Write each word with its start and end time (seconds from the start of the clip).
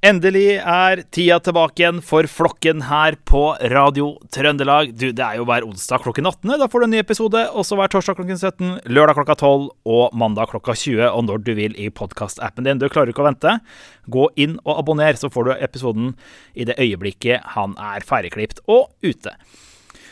Endelig 0.00 0.54
er 0.56 1.02
tida 1.12 1.36
tilbake 1.44 1.82
igjen 1.82 1.98
for 2.00 2.24
flokken 2.24 2.86
her 2.88 3.18
på 3.28 3.42
Radio 3.68 4.14
Trøndelag. 4.32 4.94
Du, 4.96 5.10
Det 5.12 5.20
er 5.20 5.36
jo 5.36 5.44
hver 5.44 5.66
onsdag 5.66 6.00
klokken 6.00 6.24
18. 6.24 6.54
Da 6.56 6.68
får 6.72 6.80
du 6.80 6.86
en 6.86 6.94
ny 6.94 7.00
episode. 7.02 7.42
Også 7.52 7.76
hver 7.76 7.92
torsdag 7.92 8.16
klokken 8.16 8.40
17, 8.40 8.70
lørdag 8.88 9.18
klokka 9.18 9.36
12 9.36 9.66
og 9.84 10.16
mandag 10.16 10.48
klokka 10.54 10.72
20. 10.72 11.04
Og 11.04 11.26
når 11.28 11.44
du 11.44 11.52
vil 11.58 11.76
i 11.76 11.90
podkastappen 11.92 12.64
din. 12.64 12.80
Du 12.80 12.88
klarer 12.88 13.12
ikke 13.12 13.20
å 13.20 13.28
vente. 13.28 13.58
Gå 14.08 14.24
inn 14.40 14.56
og 14.64 14.78
abonner, 14.78 15.20
så 15.20 15.28
får 15.28 15.50
du 15.50 15.52
episoden 15.58 16.14
i 16.56 16.64
det 16.64 16.78
øyeblikket 16.80 17.52
han 17.52 17.76
er 17.76 18.00
ferdigklipt 18.00 18.64
og 18.72 18.88
ute. 19.04 19.36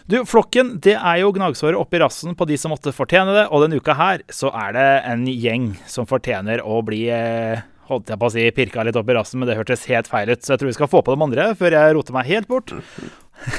Du, 0.05 0.21
Flokken 0.29 0.75
det 0.85 0.99
er 1.01 1.23
jo 1.23 1.33
gnagsåret 1.33 1.81
oppi 1.81 2.05
rassen 2.05 2.37
på 2.37 2.45
de 2.49 2.61
som 2.61 2.77
måtte 2.77 2.93
fortjene 2.93 3.33
det, 3.33 3.49
og 3.49 3.65
denne 3.65 3.81
uka 3.81 3.97
her 3.97 4.21
så 4.29 4.53
er 4.53 4.77
det 4.77 4.87
en 5.09 5.25
gjeng 5.33 5.73
som 5.89 6.09
fortjener 6.09 6.61
å 6.65 6.79
bli 6.85 7.07
eh, 7.13 7.65
holdt 7.89 8.13
jeg 8.13 8.21
på 8.21 8.29
å 8.29 8.33
si 8.35 8.45
pirka 8.55 8.85
litt 8.87 8.99
opp 8.99 9.09
i 9.09 9.17
rassen, 9.17 9.41
men 9.41 9.49
det 9.49 9.57
hørtes 9.59 9.87
helt 9.91 10.11
feil 10.11 10.31
ut. 10.33 10.45
Så 10.45 10.55
jeg 10.55 10.61
tror 10.61 10.71
vi 10.71 10.77
skal 10.77 10.91
få 10.93 11.03
på 11.05 11.15
de 11.15 11.25
andre 11.25 11.49
før 11.59 11.77
jeg 11.77 11.97
roter 11.97 12.17
meg 12.17 12.29
helt 12.29 12.51
bort. 12.51 12.75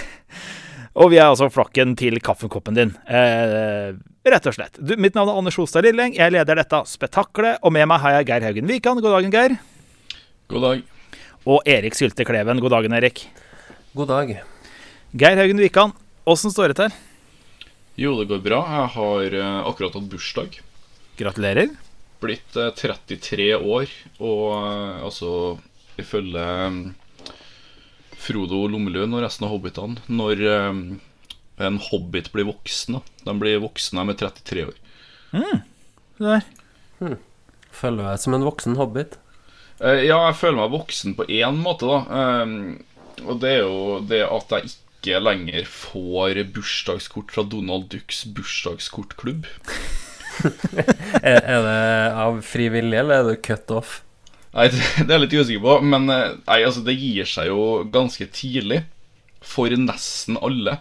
og 1.00 1.12
vi 1.14 1.20
er 1.20 1.28
altså 1.28 1.50
flokken 1.54 1.96
til 2.00 2.20
kaffekoppen 2.24 2.78
din. 2.78 2.94
Eh, 3.10 3.98
rett 4.30 4.50
og 4.52 4.56
slett. 4.56 4.78
Du, 4.78 4.96
mitt 5.02 5.18
navn 5.18 5.34
er 5.34 5.42
Anders 5.42 5.60
Holstad 5.60 5.88
Lilleng. 5.88 6.16
Jeg 6.18 6.36
leder 6.36 6.62
dette 6.62 6.84
spetakkelet, 6.92 7.64
og 7.66 7.76
med 7.76 7.90
meg 7.90 8.04
har 8.06 8.20
jeg 8.20 8.30
Geir 8.30 8.48
Haugen 8.50 8.70
Wikan. 8.70 9.02
God 9.04 9.18
dagen, 9.18 9.34
Geir. 9.34 9.58
God 10.54 10.66
dag. 10.68 10.88
Og 11.50 11.70
Erik 11.70 11.98
Sylte 11.98 12.28
Kleven. 12.28 12.62
God 12.62 12.76
dagen, 12.78 12.96
Erik. 12.96 13.26
God 13.98 14.14
dag. 14.14 14.34
Geir 15.18 15.42
Haugen 15.42 15.62
Wikan, 15.64 15.96
åssen 16.30 16.54
står 16.54 16.74
det 16.74 16.82
til? 16.84 16.98
Jo, 18.00 18.14
det 18.22 18.30
går 18.30 18.42
bra. 18.46 18.64
Jeg 18.78 18.96
har 18.96 19.38
uh, 19.42 19.70
akkurat 19.72 19.96
hatt 19.98 20.12
bursdag. 20.12 20.60
Gratulerer 21.20 21.74
blitt 22.24 22.56
33 22.56 23.52
eh, 23.52 23.60
år, 23.60 23.92
og 24.20 24.44
eh, 24.56 25.04
altså 25.06 25.32
ifølge 26.00 26.44
um, 26.68 26.82
Frodo 28.20 28.66
Lommelund 28.72 29.16
og 29.16 29.24
resten 29.26 29.46
av 29.48 29.52
hobbitene 29.52 30.00
Når 30.08 30.44
um, 30.72 30.84
en 31.60 31.80
hobbit 31.90 32.30
blir 32.32 32.48
voksen 32.48 33.02
De 33.26 33.34
blir 33.40 33.60
voksne 33.60 34.06
med 34.08 34.20
33 34.22 34.64
år. 34.70 34.78
Mm. 35.36 35.64
Der. 36.20 36.46
Hmm. 37.00 37.18
Føler 37.76 38.00
du 38.00 38.08
deg 38.08 38.22
som 38.24 38.36
en 38.38 38.48
voksen 38.48 38.80
hobbit? 38.80 39.18
Uh, 39.80 40.00
ja, 40.04 40.20
jeg 40.30 40.38
føler 40.40 40.62
meg 40.62 40.76
voksen 40.76 41.16
på 41.20 41.28
én 41.28 41.60
måte, 41.64 41.88
da. 41.88 42.44
Um, 42.44 42.80
og 43.26 43.42
det 43.44 43.58
er 43.58 43.66
jo 43.66 44.00
det 44.08 44.22
at 44.28 44.56
jeg 44.56 44.72
ikke 44.72 45.20
lenger 45.24 45.68
får 45.68 46.42
bursdagskort 46.56 47.32
fra 47.36 47.44
Donald 47.48 47.90
Ducks 47.92 48.26
bursdagskortklubb. 48.36 49.48
er, 51.22 51.40
er, 51.40 51.66
det 51.66 51.82
av 52.24 52.40
fri 52.46 52.70
vilje, 52.74 53.02
eller 53.02 53.22
er 53.22 53.30
det 53.30 53.42
cut 53.46 53.74
off? 53.76 54.00
Nei, 54.56 54.70
Det 54.72 55.06
er 55.06 55.16
jeg 55.16 55.24
litt 55.26 55.38
usikker 55.38 55.66
på. 55.66 55.76
Men 55.86 56.10
eh, 56.14 56.34
nei, 56.48 56.60
altså, 56.66 56.84
det 56.86 56.98
gir 56.98 57.30
seg 57.30 57.52
jo 57.52 57.62
ganske 57.94 58.30
tidlig. 58.36 58.84
For 59.46 59.72
nesten 59.72 60.40
alle. 60.44 60.80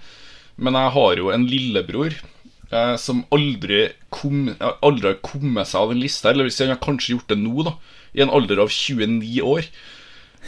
Men 0.59 0.79
jeg 0.79 0.95
har 0.97 1.21
jo 1.21 1.31
en 1.31 1.47
lillebror 1.47 2.17
eh, 2.17 2.97
som 2.99 3.23
aldri, 3.35 3.85
kom, 4.15 4.49
aldri 4.59 5.13
har 5.13 5.21
kommet 5.23 5.71
seg 5.71 5.85
av 5.85 5.95
en 5.95 6.03
liste. 6.03 6.31
Eller 6.31 6.49
hvis 6.49 6.59
han 6.65 6.75
har 6.75 6.83
kanskje 6.83 7.17
gjort 7.17 7.33
det 7.33 7.39
nå, 7.41 7.69
da. 7.69 7.77
I 8.17 8.25
en 8.25 8.35
alder 8.35 8.65
av 8.65 8.73
29 8.73 9.45
år. 9.47 9.69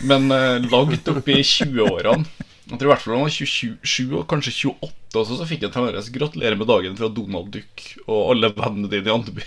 Men 0.06 0.30
eh, 0.34 0.62
langt 0.70 1.10
opp 1.12 1.28
i 1.28 1.42
20-årene. 1.44 2.48
Jeg 2.68 2.76
tror 2.78 2.86
i 2.86 2.90
hvert 2.92 3.02
fall 3.02 3.16
han 3.16 3.24
var 3.24 3.32
27 3.34 4.18
og 4.20 4.26
kanskje 4.30 4.52
28 4.70 5.20
også, 5.20 5.38
så 5.40 5.46
fikk 5.48 5.64
jeg 5.64 5.72
Tangres 5.74 6.10
gratulerer 6.14 6.58
med 6.58 6.68
dagen 6.70 6.94
fra 6.98 7.08
Donald 7.10 7.48
Duck 7.54 7.86
og 8.04 8.34
alle 8.34 8.52
vennene 8.54 8.90
dine 8.92 9.10
i 9.10 9.14
Andeby. 9.14 9.46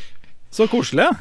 Så 0.53 0.67
koselig, 0.71 1.05
ja. 1.07 1.13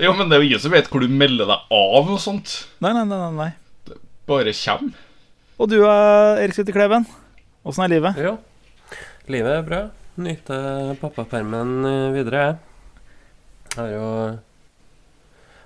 Ja, 0.00 0.12
men 0.16 0.28
det 0.28 0.36
er 0.36 0.42
jo 0.42 0.48
ingen 0.50 0.60
som 0.62 0.72
vet 0.72 0.88
hvor 0.92 1.04
du 1.04 1.08
melder 1.08 1.48
deg 1.48 1.72
av 1.76 2.12
og 2.12 2.20
sånt. 2.20 2.52
Nei, 2.84 2.92
nei, 2.96 3.04
nei, 3.08 3.18
nei. 3.36 3.48
Det 3.88 3.96
bare 4.28 4.52
kjem. 4.56 4.92
Og 5.60 5.68
du, 5.72 5.78
Erik 5.84 6.56
Svitte 6.56 6.74
Kleven? 6.74 7.06
Åssen 7.64 7.84
er 7.86 7.92
livet? 7.92 8.18
Ja, 8.20 8.36
livet 9.30 9.56
er 9.56 9.66
bra. 9.66 9.82
Nyter 10.20 10.94
pappapermen 11.00 11.86
videre, 12.12 12.46
jeg. 12.46 12.56
Har 13.76 13.92
jo 13.92 14.06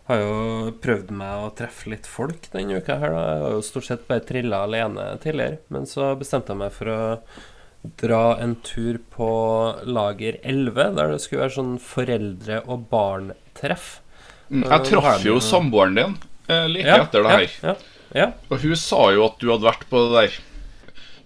har 0.06 0.20
jo 0.22 0.70
prøvd 0.82 1.10
meg 1.18 1.42
å 1.42 1.50
treffe 1.58 1.90
litt 1.90 2.06
folk 2.06 2.48
denne 2.52 2.78
uka 2.78 2.98
her. 3.00 3.10
da. 3.10 3.22
Jeg 3.26 3.42
har 3.42 3.54
jo 3.56 3.66
stort 3.66 3.88
sett 3.88 4.06
bare 4.06 4.24
trilla 4.26 4.62
alene 4.66 5.06
tidligere. 5.22 5.58
Men 5.74 5.88
så 5.90 6.12
bestemte 6.18 6.54
jeg 6.54 6.62
meg 6.62 6.74
for 6.76 6.92
å 6.92 7.00
dra 8.02 8.22
en 8.42 8.54
tur 8.66 8.98
på 9.14 9.28
Lager 9.86 10.38
11, 10.42 10.94
der 10.96 11.12
det 11.12 11.20
skulle 11.22 11.44
være 11.46 11.56
sånn 11.58 11.76
foreldre- 11.82 12.62
og 12.66 12.86
barn-treff. 12.90 14.00
Mm, 14.48 14.64
jeg 14.66 14.88
traff 14.92 15.26
jo 15.26 15.38
samboeren 15.42 15.98
din 15.98 16.16
eh, 16.46 16.66
like 16.70 16.86
ja, 16.86 17.02
etter 17.02 17.26
det 17.26 17.32
her. 17.34 17.54
Ja, 17.62 17.74
ja, 18.14 18.26
og 18.46 18.62
hun 18.62 18.76
sa 18.78 19.08
jo 19.10 19.26
at 19.26 19.40
du 19.42 19.50
hadde 19.50 19.66
vært 19.66 19.88
på 19.90 20.04
det 20.04 20.12
der. 20.20 20.36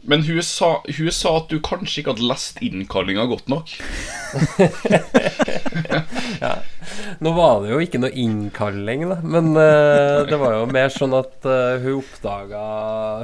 Men 0.08 0.24
hun 0.24 0.40
sa, 0.40 0.78
hun 0.80 1.12
sa, 1.12 1.34
at 1.42 1.52
du 1.52 1.58
kanskje 1.60 2.00
ikke 2.00 2.14
hadde 2.14 2.28
lest 2.30 2.62
innkallinga 2.64 3.26
godt 3.28 3.50
nok. 3.52 3.72
ja. 6.44 6.54
Nå 7.18 7.32
var 7.34 7.62
det 7.62 7.72
jo 7.72 7.80
ikke 7.82 8.00
noe 8.00 8.14
innkalling, 8.22 9.04
da. 9.10 9.18
Men 9.24 9.50
uh, 9.56 10.22
det 10.28 10.38
var 10.40 10.54
jo 10.56 10.68
mer 10.70 10.92
sånn 10.94 11.14
at 11.18 11.48
uh, 11.48 11.80
hun 11.82 12.00
oppdaga, 12.00 12.62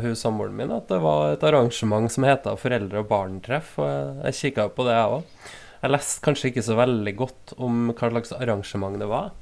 hun 0.04 0.18
samboeren 0.18 0.56
min, 0.58 0.74
at 0.74 0.90
det 0.90 0.98
var 1.04 1.36
et 1.36 1.46
arrangement 1.46 2.10
som 2.12 2.26
heta 2.26 2.56
Foreldre- 2.60 3.04
og 3.04 3.08
barn-treff. 3.12 3.74
Og 3.80 3.88
jeg, 3.88 4.12
jeg 4.26 4.38
kikka 4.40 4.68
på 4.74 4.86
det, 4.88 4.98
jeg 4.98 5.16
òg. 5.18 5.48
Jeg 5.76 5.92
leste 5.92 6.24
kanskje 6.24 6.50
ikke 6.50 6.66
så 6.66 6.78
veldig 6.78 7.16
godt 7.18 7.56
om 7.62 7.90
hva 7.92 8.12
slags 8.12 8.36
arrangement 8.36 9.00
det 9.00 9.10
var. 9.10 9.32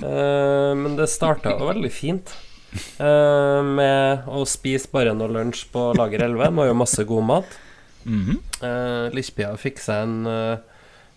Uh, 0.00 0.72
men 0.78 0.98
det 1.00 1.10
starta 1.12 1.56
jo 1.58 1.70
veldig 1.72 1.92
fint. 1.92 2.36
Med 2.74 4.24
å 4.26 4.40
spise 4.50 4.88
bare 4.90 5.12
noe 5.14 5.30
lunsj 5.30 5.68
på 5.70 5.92
Lager 5.94 6.24
11. 6.26 6.40
Det 6.42 6.56
var 6.58 6.66
jo 6.66 6.74
masse 6.80 7.04
god 7.06 7.26
mat. 7.28 7.58
Mm 8.04 8.24
-hmm. 8.24 9.14
Lispia 9.14 9.56
fikk 9.56 9.78
seg 9.78 10.02
en, 10.02 10.26
uh, 10.26 10.58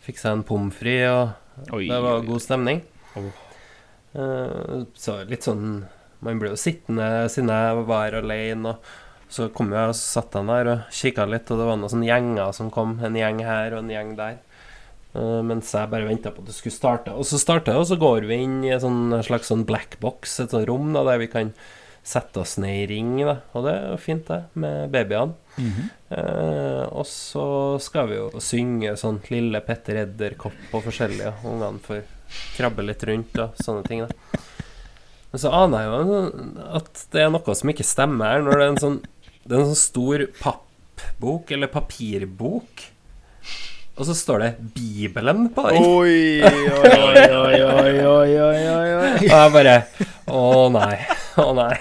fikk 0.06 0.20
seg 0.22 0.32
en 0.32 0.44
pommes 0.44 0.76
frites, 0.76 1.10
og 1.10 1.47
Oi. 1.74 1.88
det 1.90 2.00
var 2.04 2.26
god 2.28 2.44
stemning. 2.44 2.82
Oh. 3.18 3.34
Så 4.98 5.20
litt 5.28 5.46
sånn 5.46 5.86
Man 6.24 6.40
blir 6.42 6.54
jo 6.56 6.58
sittende 6.58 7.28
siden 7.30 7.52
jeg 7.54 7.84
var 7.90 8.16
alene. 8.18 8.74
Og 8.74 9.34
så 9.34 9.50
kom 9.54 9.74
jeg 9.76 9.92
og 9.92 9.98
satt 10.00 10.34
jeg 10.34 10.48
der 10.48 10.70
og 10.72 10.94
kikka 10.96 11.28
litt, 11.28 11.50
og 11.52 11.60
det 11.60 11.68
var 11.68 11.78
noen 11.78 11.92
sånne 11.92 12.08
gjenger 12.08 12.54
som 12.56 12.72
kom. 12.74 12.96
En 13.04 13.18
gjeng 13.20 13.44
her 13.46 13.76
og 13.76 13.84
en 13.84 13.92
gjeng 13.92 14.14
der. 14.18 14.40
Uh, 15.18 15.42
mens 15.46 15.74
jeg 15.74 15.90
bare 15.92 16.08
venta 16.08 16.32
på 16.34 16.44
at 16.44 16.50
det 16.50 16.56
skulle 16.56 16.76
starte. 16.76 17.14
Og 17.14 17.28
så 17.28 17.40
starter 17.42 17.74
det, 17.74 17.82
og 17.82 17.90
så 17.90 17.98
går 18.00 18.28
vi 18.30 18.40
inn 18.46 18.62
i 18.66 18.72
en 18.74 18.82
sånn, 18.84 19.18
slags 19.28 19.52
sånn 19.52 19.66
black 19.68 20.00
box, 20.02 20.40
et 20.44 20.56
sånt 20.56 20.68
rom 20.70 20.94
da, 20.96 21.04
der 21.08 21.22
vi 21.22 21.30
kan 21.32 21.54
sette 22.08 22.40
oss 22.40 22.56
ned 22.62 22.84
i 22.84 22.88
ring. 22.94 23.14
Da. 23.26 23.38
Og 23.54 23.66
det 23.68 23.74
er 23.76 23.88
jo 23.92 24.00
fint, 24.02 24.28
det, 24.28 24.44
med 24.54 24.92
babyene. 24.94 25.34
Mm 25.58 25.72
-hmm. 25.72 25.88
eh, 26.18 26.84
og 26.94 27.06
så 27.08 27.80
skal 27.80 28.08
vi 28.08 28.16
jo 28.16 28.30
synge 28.40 28.96
sånn 28.98 29.20
Lille 29.30 29.62
Petter 29.62 30.04
Edderkopp 30.04 30.74
og 30.74 30.84
forskjellige. 30.84 31.34
Ungene 31.44 31.80
får 31.80 32.04
krabbe 32.58 32.84
litt 32.84 33.04
rundt 33.04 33.40
og 33.40 33.58
sånne 33.64 33.88
ting. 33.88 34.00
da 34.00 34.40
Men 35.32 35.40
så 35.40 35.52
aner 35.52 35.82
jeg 35.82 35.90
jo 35.90 36.62
at 36.76 37.06
det 37.12 37.22
er 37.22 37.30
noe 37.30 37.56
som 37.56 37.70
ikke 37.70 37.84
stemmer 37.84 38.26
her, 38.26 38.42
når 38.42 38.52
det 38.52 38.64
er 38.64 38.70
en 38.70 38.78
sånn, 38.86 39.02
det 39.46 39.56
er 39.56 39.60
en 39.60 39.76
sånn 39.76 39.76
stor 39.76 40.28
pappbok, 40.40 41.52
eller 41.52 41.68
papirbok 41.68 42.92
og 43.98 44.06
så 44.06 44.14
står 44.14 44.40
det 44.40 44.56
'Bibelen' 44.76 45.50
på 45.54 45.70
den. 45.70 45.78
Oi, 45.82 46.42
oi, 46.42 46.92
oi, 46.94 47.62
oi, 47.66 48.06
oi, 48.06 48.40
oi, 48.40 48.94
oi. 48.94 49.14
Og 49.16 49.24
jeg 49.26 49.52
bare 49.52 49.88
Å 50.28 50.70
nei. 50.70 51.17
Å 51.46 51.52
nei. 51.58 51.76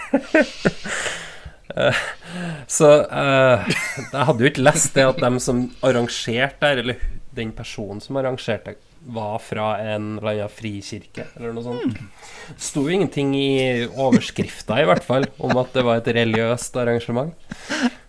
så 2.71 2.89
uh, 3.05 3.65
jeg 3.67 4.27
hadde 4.29 4.45
jo 4.45 4.51
ikke 4.51 4.65
lest 4.65 4.97
det 4.97 5.07
at 5.09 5.23
dem 5.23 5.39
som 5.43 5.67
arrangerte 5.87 6.61
der, 6.63 6.83
eller 6.85 7.01
den 7.37 7.53
personen 7.57 8.03
som 8.05 8.19
arrangerte, 8.21 8.77
var 9.07 9.39
fra 9.39 9.77
en 9.79 10.17
eller 10.19 10.33
annen 10.33 10.51
frikirke, 10.51 11.29
eller 11.37 11.53
noe 11.55 11.63
sånt. 11.63 12.01
Det 12.49 12.65
sto 12.65 12.83
jo 12.89 12.95
ingenting 12.97 13.37
i 13.39 13.85
overskrifta, 13.87 14.81
i 14.83 14.89
hvert 14.89 15.07
fall, 15.07 15.29
om 15.39 15.55
at 15.61 15.71
det 15.77 15.85
var 15.87 16.01
et 16.01 16.11
religiøst 16.17 16.81
arrangement. 16.83 17.31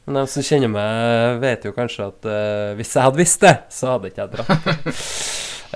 Men 0.07 0.21
de 0.21 0.23
som 0.31 0.45
kjenner 0.47 0.71
meg, 0.71 1.37
vet 1.43 1.67
jo 1.67 1.75
kanskje 1.75 2.09
at 2.09 2.27
uh, 2.31 2.73
hvis 2.79 2.95
jeg 2.95 3.05
hadde 3.05 3.21
visst 3.21 3.45
det, 3.45 3.53
så 3.75 3.93
hadde 3.93 4.09
ikke 4.09 4.25
jeg 4.25 4.33
dratt. 4.37 4.97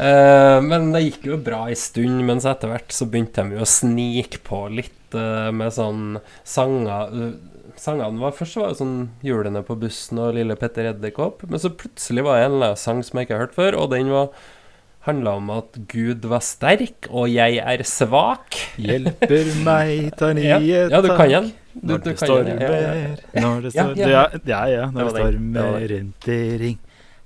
Uh, 0.01 0.57
men 0.65 0.89
det 0.95 1.05
gikk 1.05 1.29
jo 1.31 1.39
bra 1.41 1.63
ei 1.69 1.77
stund, 1.79 2.25
mens 2.27 2.47
etter 2.49 2.71
hvert 2.71 2.93
så 2.95 3.07
begynte 3.09 3.45
de 3.45 3.57
jo 3.57 3.65
å 3.65 3.69
snike 3.69 4.41
på 4.47 4.65
litt 4.73 5.17
uh, 5.17 5.49
med 5.55 5.73
sånn 5.75 6.19
sanger. 6.43 7.35
Sangene 7.79 8.19
var 8.21 8.33
Først 8.35 8.57
var 8.59 8.71
det 8.71 8.81
sånn 8.81 8.97
'Hjulene 9.23 9.61
på 9.65 9.77
bussen' 9.79 10.19
og 10.21 10.35
'Lille 10.35 10.57
Petter 10.59 10.91
Edderkopp', 10.91 11.45
men 11.49 11.61
så 11.61 11.71
plutselig 11.73 12.25
var 12.27 12.37
det 12.37 12.47
en 12.47 12.57
eller 12.57 12.73
annen 12.73 12.81
sang 12.81 12.99
som 13.05 13.17
jeg 13.17 13.29
ikke 13.29 13.37
har 13.37 13.45
hørt 13.47 13.57
før, 13.57 13.77
og 13.79 13.93
den 13.95 14.11
var 14.13 14.33
handla 15.07 15.31
om 15.39 15.49
at 15.55 15.79
Gud 15.89 16.27
var 16.29 16.43
sterk, 16.45 17.09
og 17.09 17.31
jeg 17.31 17.57
er 17.57 17.83
svak. 17.87 18.57
Hjelper 18.81 19.49
meg, 19.65 20.11
tar 20.19 20.35
nye 20.37 20.45
ja, 20.51 20.59
ja, 20.61 21.01
du 21.01 21.09
kan 21.15 21.31
den. 21.31 21.49
Du, 21.71 21.93
når, 21.93 22.01
det 22.03 22.13
stormer, 22.19 22.61
ja, 22.67 23.41
når 23.41 23.61
det 23.63 23.69
stormer 23.71 24.01
ja, 24.11 24.23
ja, 24.43 24.63
ja, 24.67 24.87
når 24.91 25.07
det 25.07 25.13
stormer 25.15 25.85
rundt 25.93 26.27
i 26.27 26.39
ring. 26.59 26.79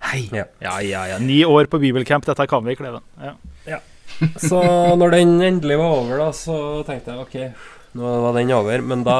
Hei. 0.05 0.29
Ja. 0.33 0.45
ja, 0.61 1.07
ja, 1.09 1.17
Ni 1.19 1.41
år 1.45 1.65
på 1.71 1.79
bibelcamp, 1.81 2.25
dette 2.27 2.45
kan 2.49 2.65
vi, 2.65 2.75
Kleven. 2.77 3.01
Ja. 3.21 3.33
ja. 3.65 3.79
Så 4.49 4.61
når 4.99 5.17
den 5.17 5.33
endelig 5.41 5.79
var 5.81 5.97
over, 5.97 6.19
da, 6.21 6.29
så 6.35 6.57
tenkte 6.87 7.15
jeg 7.15 7.23
OK, 7.25 7.65
nå 7.97 8.11
var 8.23 8.37
den 8.37 8.53
over. 8.55 8.83
Men 8.85 9.03
da 9.07 9.17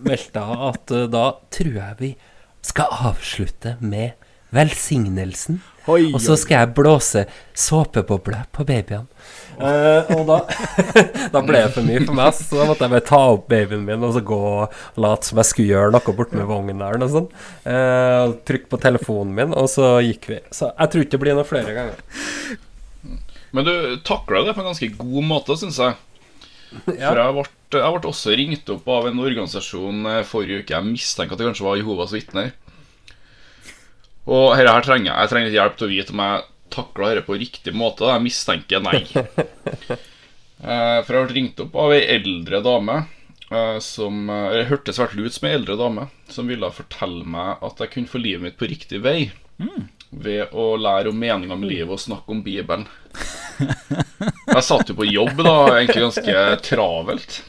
meldte 0.00 0.40
jeg 0.40 0.58
at 0.70 0.94
uh, 0.96 1.04
da 1.12 1.26
tror 1.52 1.76
jeg 1.76 1.98
vi 2.00 2.10
skal 2.64 2.96
avslutte 3.10 3.76
med 3.80 4.16
velsignelsen. 4.54 5.60
Oi, 5.90 6.10
og 6.14 6.20
så 6.22 6.36
skal 6.38 6.64
jeg 6.64 6.74
blåse 6.76 7.26
såpeboble 7.56 8.44
på 8.54 8.66
babyene. 8.68 9.06
Uh, 9.60 10.10
og 10.16 10.22
da, 10.28 10.38
da 11.34 11.42
ble 11.44 11.60
det 11.60 11.72
for 11.74 11.84
mye 11.84 12.00
for 12.06 12.16
meg, 12.16 12.32
så 12.36 12.60
da 12.62 12.66
måtte 12.70 12.86
jeg 12.86 12.94
bare 12.94 13.06
ta 13.10 13.20
opp 13.34 13.46
babyen 13.50 13.84
min 13.84 14.06
og 14.06 14.14
så 14.16 14.22
gå 14.24 14.38
og 14.40 15.00
late 15.00 15.28
som 15.28 15.40
jeg 15.42 15.50
skulle 15.50 15.74
gjøre 15.74 15.94
noe 15.94 16.16
borte 16.16 16.38
med 16.38 16.48
vognen 16.48 16.80
der. 16.80 16.98
Og 17.04 17.14
sånn. 17.14 17.30
Uh, 17.66 18.36
Trykke 18.48 18.70
på 18.72 18.80
telefonen 18.80 19.36
min, 19.36 19.56
og 19.56 19.68
så 19.72 19.98
gikk 20.04 20.30
vi. 20.32 20.40
Så 20.54 20.70
jeg 20.72 20.92
tror 20.92 21.04
ikke 21.04 21.16
det 21.16 21.22
blir 21.26 21.38
noe 21.38 21.48
flere 21.48 21.76
ganger. 21.76 22.04
Men 23.50 23.66
du 23.66 23.74
takla 24.06 24.44
det 24.46 24.54
på 24.54 24.62
en 24.62 24.70
ganske 24.70 24.92
god 25.00 25.26
måte, 25.26 25.58
syns 25.60 25.80
jeg. 25.82 25.98
Ja. 27.00 27.10
For 27.10 27.18
jeg 27.18 27.34
ble, 27.34 27.44
jeg 27.74 27.94
ble, 27.96 28.10
også 28.12 28.34
ringt 28.38 28.68
opp 28.70 28.84
av 28.94 29.08
en 29.08 29.18
organisasjon 29.18 30.04
eh, 30.06 30.20
forrige 30.26 30.62
uke. 30.62 30.76
Jeg 30.76 30.86
mistenker 30.86 31.34
at 31.34 31.40
det 31.40 31.48
kanskje 31.48 31.66
var 31.66 31.80
Jehovas 31.80 32.14
vitner. 32.14 32.52
Og 34.30 34.54
dette 34.54 34.70
her 34.70 34.86
trenger 34.86 35.10
jeg. 35.10 35.16
Jeg 35.16 35.32
trenger 35.32 35.50
litt 35.50 35.58
hjelp 35.58 35.78
til 35.78 35.88
å 35.88 35.90
vite 35.90 36.14
om 36.14 36.22
jeg 36.22 36.44
takla 36.72 37.10
dette 37.10 37.26
på 37.26 37.38
riktig 37.40 37.74
måte. 37.76 38.08
Jeg 38.10 38.26
mistenker 38.26 38.84
nei. 38.84 39.04
Eh, 40.60 40.98
for 41.06 41.16
jeg 41.16 41.24
ble 41.24 41.32
ringt 41.38 41.60
opp 41.64 41.76
av 41.80 41.94
ei 41.94 42.02
eldre 42.18 42.58
dame 42.60 42.94
eh, 43.48 43.78
som 43.80 44.26
Det 44.28 44.66
hørtes 44.68 44.98
svært 44.98 45.14
ut 45.16 45.32
som 45.32 45.46
ei 45.48 45.54
eldre 45.56 45.72
dame 45.80 46.04
som 46.28 46.50
ville 46.52 46.68
fortelle 46.76 47.24
meg 47.24 47.64
at 47.64 47.80
jeg 47.80 47.92
kunne 47.94 48.12
få 48.12 48.20
livet 48.20 48.44
mitt 48.44 48.58
på 48.60 48.68
riktig 48.68 49.00
vei. 49.00 49.30
Mm. 49.56 49.86
Ved 50.10 50.52
å 50.52 50.74
lære 50.76 51.14
om 51.14 51.16
meninga 51.16 51.56
med 51.56 51.70
livet 51.70 51.94
og 51.96 52.02
snakke 52.04 52.36
om 52.36 52.42
Bibelen. 52.44 52.84
Jeg 54.52 54.66
satt 54.66 54.92
jo 54.92 54.98
på 54.98 55.08
jobb, 55.08 55.40
da, 55.40 55.56
egentlig 55.78 56.04
ganske 56.10 56.44
travelt. 56.66 57.40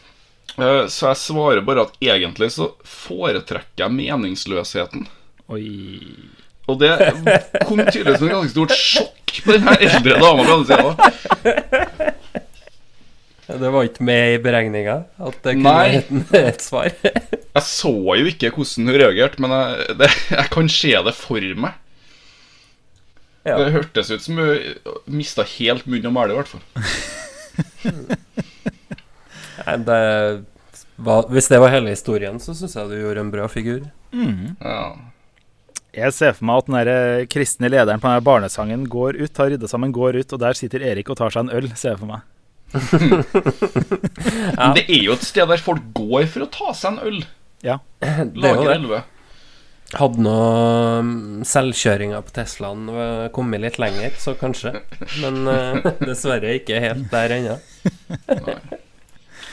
Eh, 0.58 0.86
så 0.88 1.12
jeg 1.12 1.20
svarer 1.22 1.64
bare 1.66 1.88
at 1.88 1.98
egentlig 2.04 2.52
så 2.56 2.72
foretrekker 2.88 3.86
jeg 3.86 3.96
meningsløsheten. 3.96 5.08
Oi. 5.52 5.68
Og 6.72 6.80
det 6.82 6.92
kom 7.68 7.82
tydeligvis 7.84 8.22
som 8.22 8.28
et 8.30 8.36
ganske 8.36 8.54
stort 8.54 8.76
sjokk 8.78 9.42
på 9.46 9.56
den 9.56 9.68
her 9.68 9.86
eldre 9.88 10.20
dama 10.22 10.46
på 10.48 10.56
andre 10.58 10.68
sida. 10.72 12.12
Det 13.52 13.70
var 13.74 13.84
ikke 13.84 14.06
med 14.08 14.34
i 14.38 14.42
beregninga 14.42 14.96
at 15.20 15.40
det 15.44 15.58
kunne 15.60 15.74
være 16.32 16.52
et 16.54 16.64
svar? 16.64 16.88
jeg 17.58 17.64
så 17.68 17.92
jo 17.92 18.30
ikke 18.30 18.52
hvordan 18.56 18.88
hun 18.88 18.96
reagerte, 18.96 19.44
men 19.44 19.52
jeg, 19.56 19.96
det, 20.00 20.10
jeg 20.32 20.52
kan 20.54 20.72
se 20.72 20.94
det 21.08 21.16
for 21.18 21.48
meg. 21.66 21.74
Ja. 23.42 23.58
Det 23.58 23.74
hørtes 23.74 24.12
ut 24.14 24.24
som 24.24 24.38
hun 24.38 24.58
mista 25.10 25.44
helt 25.58 25.88
munn 25.90 26.06
og 26.08 26.14
mæle, 26.14 26.36
i 26.36 26.38
hvert 26.38 26.52
fall. 26.52 26.64
det 29.90 30.02
var, 31.02 31.28
hvis 31.34 31.50
det 31.50 31.60
var 31.62 31.74
hele 31.74 31.90
historien, 31.90 32.40
så 32.40 32.54
syns 32.56 32.76
jeg 32.78 32.92
du 32.92 33.00
gjorde 33.00 33.26
en 33.26 33.34
bra 33.34 33.48
figur. 33.52 33.82
Mm. 34.14 34.56
Ja. 34.62 35.11
Jeg 35.92 36.14
ser 36.16 36.36
for 36.38 36.48
meg 36.48 36.62
at 36.62 36.68
den 36.70 36.78
der 36.78 37.26
kristne 37.32 37.68
lederen 37.68 38.00
på 38.00 38.08
denne 38.08 38.24
barnesangen 38.24 38.86
går 38.92 39.18
ut, 39.20 39.40
har 39.42 39.52
rydda 39.52 39.68
sammen, 39.68 39.92
går 39.92 40.22
ut, 40.22 40.34
og 40.36 40.40
der 40.40 40.56
sitter 40.56 40.84
Erik 40.88 41.12
og 41.12 41.18
tar 41.20 41.34
seg 41.34 41.46
en 41.46 41.56
øl, 41.58 41.68
ser 41.76 41.94
jeg 41.94 42.00
for 42.00 42.12
meg. 42.14 42.22
ja. 44.62 44.70
Det 44.78 44.86
er 44.86 45.02
jo 45.02 45.18
et 45.18 45.26
sted 45.28 45.50
der 45.52 45.60
folk 45.60 45.90
går 45.98 46.30
for 46.32 46.46
å 46.46 46.52
ta 46.54 46.76
seg 46.78 46.94
en 46.94 47.10
øl. 47.10 47.20
Ja, 47.66 47.82
det 48.00 48.54
er 48.54 48.80
jo 48.80 48.94
det. 48.94 49.02
Hadde 49.92 50.24
nå 50.24 50.38
mm, 51.04 51.42
selvkjøringa 51.44 52.22
på 52.24 52.32
Teslaen 52.38 52.88
kommet 53.36 53.60
litt 53.66 53.76
lenger, 53.82 54.16
så 54.16 54.38
kanskje. 54.40 54.78
Men 55.20 55.44
uh, 55.44 55.92
dessverre 56.08 56.56
ikke 56.62 56.80
helt 56.80 57.12
der 57.12 57.36
ennå. 57.36 57.60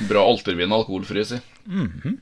Bra 0.06 0.22
altervin 0.22 0.70
alkoholfri, 0.78 1.26
si. 1.26 1.42
Mm 1.66 1.90
-hmm. 1.90 2.16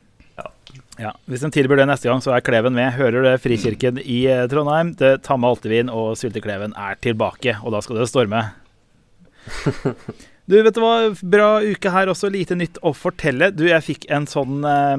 Ja, 0.97 1.11
Hvis 1.29 1.43
de 1.45 1.51
tilbyr 1.53 1.83
det 1.83 1.91
neste 1.91 2.09
gang, 2.09 2.23
så 2.25 2.33
er 2.33 2.41
Kleven 2.45 2.73
med. 2.77 2.95
Hører 2.97 3.21
det 3.27 3.35
Frikirken 3.45 3.99
i 4.01 4.23
eh, 4.33 4.47
Trondheim. 4.49 4.95
Det 4.97 5.19
Tamme 5.27 5.49
Altevin 5.51 5.91
og 5.93 6.15
Syltekleven 6.17 6.73
er 6.73 6.97
tilbake, 7.05 7.59
og 7.63 7.75
da 7.75 7.79
skal 7.85 8.01
det 8.01 8.09
storme. 8.13 8.41
Du, 10.47 10.55
vet 10.63 10.77
du 10.77 10.79
hva? 10.79 11.11
Bra 11.27 11.59
uke 11.59 11.91
her 11.91 12.07
også. 12.13 12.29
Lite 12.31 12.55
nytt 12.55 12.77
å 12.87 12.93
fortelle. 12.95 13.49
Du, 13.51 13.65
jeg 13.67 13.83
fikk 13.83 14.05
en 14.15 14.31
sånn 14.31 14.63
eh, 14.63 14.95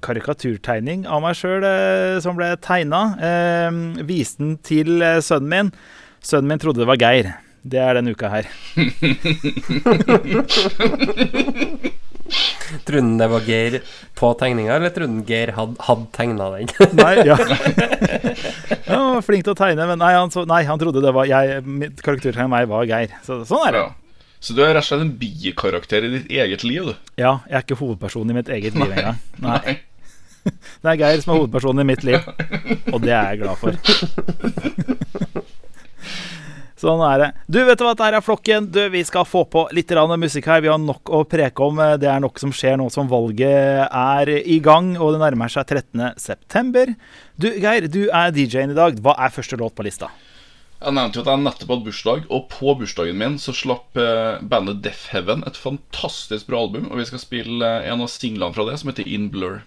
karikaturtegning 0.00 1.04
av 1.04 1.20
meg 1.26 1.36
sjøl 1.36 1.60
eh, 1.68 2.16
som 2.24 2.32
ble 2.38 2.54
tegna. 2.64 3.02
Eh, 3.20 3.68
viste 4.08 4.40
den 4.40 4.56
til 4.64 5.04
eh, 5.04 5.20
sønnen 5.20 5.52
min. 5.52 5.68
Sønnen 6.24 6.48
min 6.54 6.64
trodde 6.64 6.80
det 6.80 6.88
var 6.88 6.96
Geir. 7.04 7.28
Det 7.68 7.84
er 7.84 8.00
den 8.00 8.08
uka 8.16 8.32
her. 8.32 8.48
Trodde 12.84 13.02
han 13.02 13.18
det 13.20 13.28
var 13.32 13.46
Geir 13.48 13.78
på 14.18 14.32
tegninga, 14.40 14.74
eller 14.76 14.92
trodde 14.94 15.12
han 15.12 15.24
Geir 15.28 15.52
hadde 15.56 15.86
had 15.86 16.04
tegna 16.16 16.50
den? 16.54 16.68
nei, 17.00 17.14
ja. 17.28 17.36
Han 18.88 19.14
var 19.18 19.24
flink 19.24 19.46
til 19.46 19.54
å 19.54 19.58
tegne, 19.58 19.86
men 19.88 20.00
nei, 20.00 20.12
han, 20.16 20.30
så, 20.32 20.44
nei, 20.48 20.62
han 20.68 20.80
trodde 20.80 21.02
det 21.04 21.12
var 21.14 21.28
jeg, 21.28 21.62
Karaktertegnet 22.00 22.52
meg 22.52 22.68
var 22.70 22.86
Geir. 22.88 23.12
Så, 23.26 23.42
sånn 23.48 23.66
er 23.68 23.76
det. 23.76 23.82
Ja. 23.84 23.90
Så 24.38 24.54
du 24.54 24.62
er 24.62 24.70
rett 24.76 24.84
og 24.84 24.88
slett 24.88 25.02
en 25.02 25.16
bikarakter 25.18 26.06
i 26.06 26.12
ditt 26.12 26.30
eget 26.30 26.64
liv, 26.64 26.86
du? 26.86 27.12
Ja, 27.18 27.38
jeg 27.48 27.58
er 27.58 27.64
ikke 27.66 27.80
hovedperson 27.80 28.30
i 28.30 28.36
mitt 28.36 28.50
eget 28.54 28.78
liv 28.78 28.90
engang. 28.92 29.18
Nei. 29.42 29.58
nei. 29.66 29.76
Det 30.82 30.88
er 30.94 31.00
Geir 31.02 31.20
som 31.20 31.34
er 31.34 31.40
hovedpersonen 31.42 31.82
i 31.82 31.88
mitt 31.90 32.04
liv, 32.06 32.22
og 32.94 33.02
det 33.04 33.12
er 33.12 33.34
jeg 33.34 33.40
glad 33.42 33.56
for. 33.60 33.72
Sånn 36.78 37.02
er 37.02 37.18
det. 37.22 37.28
Du, 37.50 37.58
vet 37.66 37.80
du 37.80 37.84
hva, 37.84 37.94
dette 37.96 38.10
er 38.20 38.24
flokken. 38.24 38.68
Du, 38.74 38.80
Vi 38.92 39.02
skal 39.06 39.26
få 39.26 39.44
på 39.50 39.66
litt 39.74 39.90
musikk 39.90 40.46
her. 40.46 40.62
Vi 40.62 40.70
har 40.70 40.78
nok 40.78 41.10
å 41.10 41.24
preke 41.26 41.66
om. 41.66 41.82
Det 41.98 42.06
er 42.06 42.22
nok 42.22 42.38
som 42.38 42.52
skjer 42.54 42.78
nå 42.78 42.88
som 42.94 43.10
valget 43.10 43.88
er 43.90 44.30
i 44.38 44.60
gang, 44.60 44.96
og 44.96 45.12
det 45.12 45.20
nærmer 45.24 45.50
seg 45.50 45.66
13.9. 45.66 46.94
Du, 47.36 47.50
Geir, 47.50 47.88
du 47.90 48.08
er 48.08 48.30
DJ-en 48.30 48.70
i 48.70 48.78
dag. 48.78 48.98
Hva 49.02 49.16
er 49.18 49.34
første 49.34 49.58
låt 49.58 49.74
på 49.74 49.86
lista? 49.86 50.10
Jeg 50.78 50.94
nevnte 50.94 51.18
jo 51.18 51.22
at 51.24 51.30
jeg 51.32 51.42
nettopp 51.42 51.70
hadde 51.72 51.86
bursdag, 51.88 52.26
og 52.30 52.44
på 52.52 52.74
bursdagen 52.78 53.18
min 53.18 53.38
så 53.42 53.50
slapp 53.50 53.98
eh, 53.98 54.38
bandet 54.46 54.84
Deaf 54.84 55.08
Heaven 55.10 55.42
et 55.48 55.58
fantastisk 55.58 56.46
bra 56.46 56.60
album. 56.68 56.86
Og 56.92 57.00
vi 57.00 57.08
skal 57.08 57.22
spille 57.22 57.72
eh, 57.80 57.88
en 57.90 58.04
av 58.04 58.12
singlene 58.12 58.54
fra 58.54 58.68
det, 58.68 58.76
som 58.78 58.92
heter 58.92 59.10
In 59.10 59.26
Blur. 59.34 59.64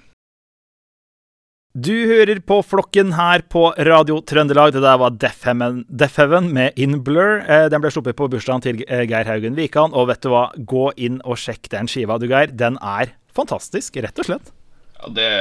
Du 1.72 1.94
hører 2.04 2.42
på 2.44 2.58
flokken 2.68 3.14
her 3.16 3.46
på 3.48 3.70
Radio 3.88 4.18
Trøndelag. 4.28 4.74
Det 4.76 4.82
der 4.84 4.98
var 5.00 5.14
Deaf 5.16 5.46
Heaven 5.46 6.50
med 6.52 6.76
In 6.76 6.98
Blur. 7.00 7.40
Eh, 7.48 7.70
den 7.72 7.80
ble 7.80 7.88
sluppet 7.96 8.18
på 8.20 8.28
bursdagen 8.28 8.60
til 8.66 8.82
eh, 8.90 9.06
Geir 9.08 9.24
Haugen 9.24 9.56
Wikan. 9.56 9.96
Og 9.96 10.10
vet 10.10 10.20
du 10.20 10.34
hva, 10.34 10.50
gå 10.52 10.90
inn 11.00 11.22
og 11.24 11.40
sjekk 11.40 11.70
den 11.72 11.88
skiva, 11.88 12.18
du 12.20 12.28
Geir. 12.28 12.52
Den 12.52 12.76
er 12.84 13.14
fantastisk, 13.32 14.02
rett 14.04 14.20
og 14.20 14.28
slett. 14.28 14.52
Ja, 14.98 15.14
det 15.16 15.32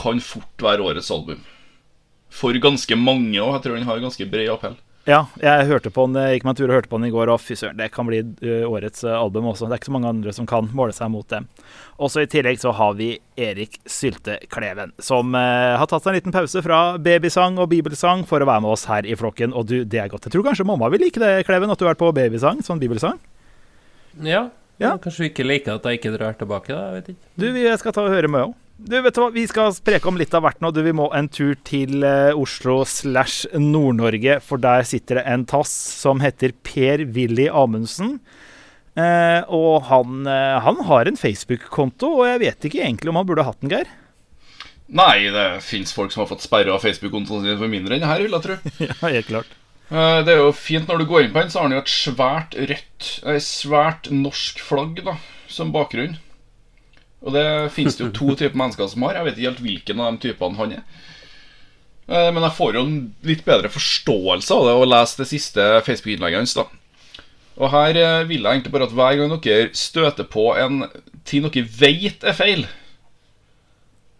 kan 0.00 0.24
fort 0.24 0.64
være 0.64 0.88
årets 0.88 1.12
album. 1.12 1.44
For 2.32 2.56
ganske 2.56 2.96
mange 2.96 3.36
òg. 3.36 3.58
Jeg 3.58 3.66
tror 3.66 3.76
den 3.76 3.88
har 3.90 4.00
ganske 4.00 4.30
bred 4.32 4.48
appell. 4.54 4.80
Ja, 5.02 5.24
jeg 5.42 5.66
hørte 5.66 5.90
på 5.90 6.04
den, 6.06 6.14
gikk 6.30 6.44
meg 6.46 6.52
en 6.52 6.58
tur 6.60 6.68
og 6.68 6.76
hørte 6.76 6.90
på 6.92 6.98
den 7.00 7.08
i 7.08 7.12
går, 7.14 7.30
og 7.32 7.40
fy 7.42 7.56
søren, 7.58 7.78
det 7.80 7.88
kan 7.90 8.06
bli 8.06 8.20
uh, 8.22 8.68
årets 8.70 9.02
uh, 9.02 9.16
album 9.18 9.48
også. 9.50 9.66
Det 9.66 9.74
er 9.74 9.80
ikke 9.80 9.90
så 9.90 9.94
mange 9.96 10.12
andre 10.12 10.34
som 10.36 10.46
kan 10.46 10.68
måle 10.78 10.94
seg 10.94 11.10
mot 11.10 11.26
dem. 11.32 11.48
Også 12.02 12.22
I 12.22 12.28
tillegg 12.30 12.60
så 12.62 12.70
har 12.78 12.94
vi 12.98 13.08
Erik 13.34 13.80
Sylte 13.90 14.36
Kleven, 14.52 14.94
som 15.02 15.34
eh, 15.38 15.74
har 15.78 15.86
tatt 15.90 16.02
seg 16.02 16.12
en 16.12 16.16
liten 16.18 16.34
pause 16.34 16.62
fra 16.64 16.78
babysang 17.02 17.58
og 17.62 17.68
bibelsang 17.70 18.24
for 18.26 18.42
å 18.42 18.48
være 18.48 18.64
med 18.64 18.74
oss 18.74 18.86
her 18.90 19.06
i 19.06 19.14
flokken. 19.18 19.54
Og 19.54 19.68
du, 19.70 19.76
det 19.86 20.00
er 20.02 20.10
godt. 20.10 20.26
Jeg 20.26 20.34
tror 20.34 20.46
kanskje 20.48 20.66
mamma 20.66 20.90
vil 20.92 21.04
like 21.04 21.22
det, 21.22 21.44
Kleven, 21.46 21.70
at 21.70 21.78
du 21.78 21.86
har 21.86 21.92
vært 21.92 22.02
på 22.02 22.10
babysang, 22.16 22.62
sånn 22.66 22.82
bibelsang? 22.82 23.20
Ja. 24.22 24.48
ja. 24.82 24.96
Kanskje 25.02 25.26
hun 25.26 25.30
ikke 25.30 25.46
liker 25.46 25.78
at 25.78 25.86
jeg 25.86 26.00
ikke 26.00 26.14
drar 26.16 26.38
tilbake, 26.38 26.74
da. 26.74 26.88
Jeg 26.88 26.98
vet 26.98 27.14
ikke. 27.14 27.30
Du, 27.38 27.48
jeg 27.62 27.82
skal 27.82 27.94
ta 27.94 28.06
og 28.06 28.14
høre 28.14 28.30
med 28.32 28.48
òg. 28.48 28.58
Du, 28.76 28.96
vet 28.98 29.14
du 29.14 29.20
hva, 29.22 29.30
Vi 29.34 29.44
skal 29.48 29.72
spreke 29.76 30.08
om 30.10 30.18
litt 30.18 30.32
av 30.34 30.44
hvert 30.46 30.62
nå. 30.62 30.72
Du, 30.74 30.82
Vi 30.84 30.94
må 30.96 31.08
en 31.14 31.28
tur 31.32 31.54
til 31.66 32.02
uh, 32.04 32.32
Oslo 32.38 32.82
slash 32.88 33.46
Nord-Norge, 33.54 34.38
for 34.44 34.62
der 34.62 34.86
sitter 34.88 35.20
det 35.20 35.26
en 35.30 35.46
tass 35.48 35.72
som 36.02 36.22
heter 36.24 36.54
Per-Willy 36.66 37.48
Amundsen. 37.48 38.18
Uh, 38.98 39.40
og 39.48 39.88
han, 39.88 40.26
uh, 40.28 40.60
han, 40.64 40.82
har 40.88 41.08
en 41.08 41.16
Facebook-konto, 41.20 42.10
og 42.20 42.26
jeg 42.28 42.42
vet 42.42 42.68
ikke 42.68 42.82
egentlig 42.82 43.12
om 43.12 43.20
han 43.20 43.28
burde 43.28 43.46
hatt 43.46 43.60
den, 43.62 43.72
Geir. 43.72 43.92
Nei, 44.92 45.30
det 45.32 45.46
fins 45.64 45.94
folk 45.96 46.12
som 46.12 46.24
har 46.24 46.32
fått 46.34 46.44
sperra 46.44 46.76
Facebook-kontoen 46.82 47.46
sin 47.46 47.60
for 47.60 47.72
mindre 47.72 47.96
enn 47.96 48.04
det 48.04 48.10
her, 48.10 48.24
vil 48.26 48.36
jeg 48.36 48.44
tro. 48.44 48.58
ja, 48.88 48.96
helt 49.06 49.30
klart. 49.30 49.58
Det 49.92 50.32
er 50.32 50.38
jo 50.40 50.52
fint 50.56 50.88
når 50.88 51.02
du 51.02 51.06
går 51.08 51.26
inn 51.26 51.32
på 51.34 51.40
den, 51.42 51.50
så 51.52 51.60
har 51.60 51.68
den 51.68 51.76
jo 51.76 51.82
et 51.82 51.92
svært 51.92 52.54
rødt, 52.56 53.08
svært 53.44 54.08
norsk 54.12 54.60
flagg 54.64 55.00
da, 55.04 55.18
som 55.52 55.72
bakgrunn. 55.72 56.16
Og 57.22 57.34
det 57.36 57.46
finnes 57.74 57.96
det 57.96 58.04
jo 58.06 58.12
to 58.14 58.34
typer 58.34 58.58
mennesker 58.58 58.88
som 58.90 59.04
har. 59.06 59.18
Jeg 59.18 59.28
vet 59.28 59.38
ikke 59.38 59.50
helt 59.50 59.66
hvilken 59.66 60.02
av 60.02 60.14
de 60.14 60.22
typene 60.26 60.58
han 60.58 60.76
er. 60.78 60.84
Eh, 62.10 62.28
men 62.34 62.42
jeg 62.42 62.56
får 62.58 62.76
jo 62.76 62.84
en 62.86 62.96
litt 63.26 63.44
bedre 63.46 63.70
forståelse 63.72 64.56
av 64.56 64.68
det 64.68 64.76
å 64.78 64.88
lese 64.88 65.20
det 65.22 65.28
siste 65.30 65.66
Facebook-innlegget 65.86 66.42
hans. 66.42 66.56
da 66.58 66.66
Og 67.62 67.70
her 67.74 67.98
eh, 68.00 68.28
vil 68.28 68.42
jeg 68.42 68.58
egentlig 68.58 68.74
bare 68.74 68.88
at 68.90 68.96
hver 68.98 69.18
gang 69.20 69.36
dere 69.36 69.70
støter 69.78 70.26
på 70.28 70.50
en 70.58 70.86
ting 71.28 71.46
dere 71.46 71.66
vet 71.78 72.26
er 72.26 72.36
feil, 72.36 72.66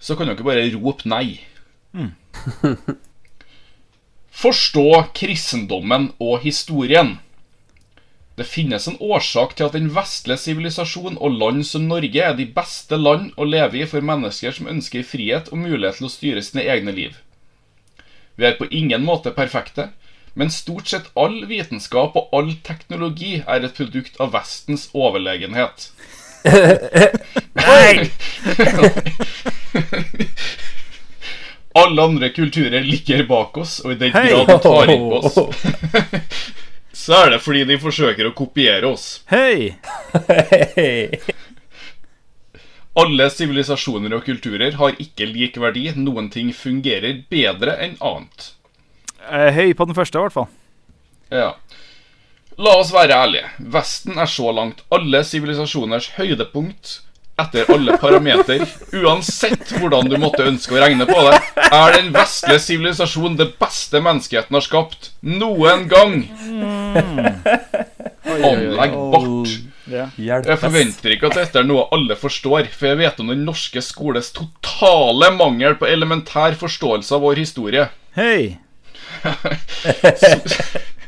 så 0.02 0.14
kan 0.18 0.30
dere 0.30 0.46
bare 0.46 0.70
rope 0.76 1.08
nei. 1.10 1.40
Mm. 1.92 2.14
Forstå 4.42 4.86
kristendommen 5.14 6.12
og 6.22 6.40
historien. 6.46 7.16
Det 8.36 8.44
finnes 8.48 8.88
en 8.88 8.96
årsak 9.00 9.56
til 9.56 9.66
at 9.68 9.74
den 9.76 9.90
vestlige 9.92 10.40
sivilisasjon 10.40 11.18
og 11.20 11.34
land 11.36 11.66
som 11.68 11.84
Norge 11.88 12.22
er 12.24 12.36
de 12.38 12.46
beste 12.48 12.96
land 12.96 13.34
å 13.36 13.44
leve 13.44 13.82
i 13.82 13.88
for 13.88 14.00
mennesker 14.00 14.54
som 14.56 14.70
ønsker 14.72 15.04
frihet 15.04 15.50
og 15.52 15.60
mulighet 15.60 16.00
til 16.00 16.08
å 16.08 16.12
styre 16.14 16.44
sine 16.44 16.64
egne 16.64 16.94
liv. 16.96 17.18
Vi 18.40 18.48
er 18.48 18.56
på 18.56 18.70
ingen 18.72 19.04
måte 19.04 19.34
perfekte, 19.36 19.90
men 20.34 20.50
stort 20.50 20.88
sett 20.88 21.10
all 21.12 21.42
vitenskap 21.44 22.16
og 22.16 22.32
all 22.32 22.54
teknologi 22.64 23.42
er 23.44 23.66
et 23.66 23.76
produkt 23.76 24.16
av 24.16 24.32
Vestens 24.32 24.88
overlegenhet. 24.96 25.90
Nei! 27.60 28.08
Alle 31.74 32.02
andre 32.02 32.28
kulturer 32.28 32.80
ligger 32.84 33.22
bak 33.28 33.56
oss, 33.56 33.78
og 33.84 33.92
i 33.94 34.00
den 34.00 34.12
grad 34.12 34.48
de 34.48 34.56
tar 34.60 34.90
inn 34.92 35.06
på 35.08 35.20
oss, 35.20 35.38
så 37.02 37.16
er 37.24 37.32
det 37.34 37.40
fordi 37.42 37.64
de 37.66 37.78
forsøker 37.82 38.28
å 38.28 38.34
kopiere 38.36 38.86
oss. 38.86 39.06
Hei! 39.32 39.74
Alle 43.02 43.26
sivilisasjoner 43.32 44.12
og 44.18 44.26
kulturer 44.26 44.76
har 44.78 44.98
ikke 45.02 45.26
lik 45.26 45.56
verdi. 45.58 45.88
Noen 45.96 46.28
ting 46.30 46.52
fungerer 46.54 47.22
bedre 47.32 47.74
enn 47.82 47.96
annet. 48.04 48.52
Eh, 49.30 49.50
Høy 49.56 49.72
på 49.74 49.86
den 49.88 49.96
første, 49.96 50.20
i 50.20 50.26
hvert 50.26 50.36
fall. 50.36 50.50
Ja. 51.32 51.54
La 52.60 52.74
oss 52.78 52.92
være 52.94 53.16
ærlige. 53.16 53.48
Vesten 53.72 54.20
er 54.20 54.28
så 54.30 54.52
langt 54.54 54.84
alle 54.92 55.24
sivilisasjoners 55.24 56.12
høydepunkt 56.18 56.98
etter 57.42 57.70
alle 57.72 57.96
parameter. 58.00 58.64
Uansett 58.96 59.74
hvordan 59.76 60.08
du 60.10 60.16
måtte 60.20 60.46
ønske 60.48 60.76
å 60.76 60.80
regne 60.82 61.06
på 61.08 61.18
det, 61.26 61.40
er 61.68 61.96
den 61.96 62.12
vestlige 62.14 62.62
sivilisasjon 62.62 63.38
det 63.40 63.50
beste 63.60 64.02
menneskeheten 64.04 64.58
har 64.58 64.64
skapt. 64.64 65.12
Noen 65.26 65.86
gang. 65.90 66.22
Anlegg 68.32 68.96
bort. 69.12 69.52
Ja. 69.92 70.06
Jeg 70.16 70.58
forventer 70.62 71.16
ikke 71.16 71.28
at 71.32 71.38
dette 71.40 71.58
er 71.60 71.66
noe 71.68 71.88
alle 71.92 72.16
forstår, 72.16 72.70
for 72.70 72.92
jeg 72.92 73.00
vet 73.02 73.20
om 73.20 73.32
den 73.32 73.42
norske 73.48 73.82
skoles 73.84 74.30
totale 74.36 75.32
mangel 75.34 75.76
på 75.80 75.90
elementær 75.90 76.56
forståelse 76.60 77.18
av 77.18 77.26
vår 77.26 77.42
historie. 77.42 77.88
Hei! 78.16 78.58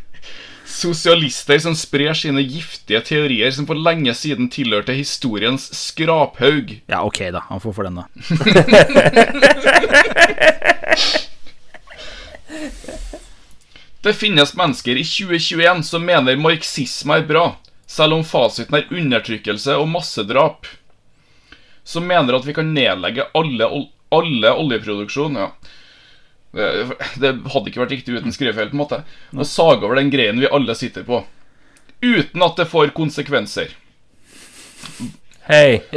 Sosialister 0.84 1.58
som 1.58 1.76
sprer 1.76 2.14
sine 2.14 2.42
giftige 2.44 3.00
teorier 3.00 3.50
som 3.56 3.64
for 3.64 3.72
lenge 3.78 4.12
siden 4.12 4.50
tilhørte 4.52 4.92
historiens 4.92 5.64
skraphaug. 5.72 6.82
Ja, 6.92 7.00
ok, 7.00 7.32
da. 7.32 7.40
Han 7.48 7.60
får 7.62 7.72
for 7.72 7.84
den, 7.88 7.96
da. 8.02 8.04
Det 14.04 14.12
finnes 14.12 14.52
mennesker 14.52 15.00
i 15.00 15.04
2021 15.08 15.80
som 15.88 16.04
mener 16.04 16.36
marxisme 16.36 17.16
er 17.16 17.24
bra, 17.24 17.56
selv 17.88 18.12
om 18.18 18.24
fasiten 18.28 18.76
er 18.76 18.84
undertrykkelse 18.92 19.78
og 19.80 19.88
massedrap. 19.88 20.68
Som 21.88 22.04
mener 22.12 22.36
at 22.36 22.44
vi 22.44 22.52
kan 22.52 22.76
nedlegge 22.76 23.24
alle, 23.32 23.88
alle 24.12 24.52
oljeproduksjon. 24.52 25.40
Ja. 25.40 25.48
Det, 26.54 27.30
hadde 27.50 27.70
ikke 27.70 27.82
vært 27.82 27.94
riktig 27.96 28.14
uten 28.14 28.34
skrivefeil, 28.34 28.70
på 28.70 28.76
en 28.76 28.82
måte. 28.84 29.00
Å 29.34 29.46
sage 29.48 29.82
over 29.82 29.98
den 29.98 30.12
greien 30.12 30.38
vi 30.40 30.50
alle 30.50 30.76
sitter 30.78 31.06
på. 31.06 31.24
Uten 32.04 32.44
at 32.46 32.60
det 32.60 32.68
får 32.70 32.92
konsekvenser. 32.94 33.74
Hei. 35.48 35.82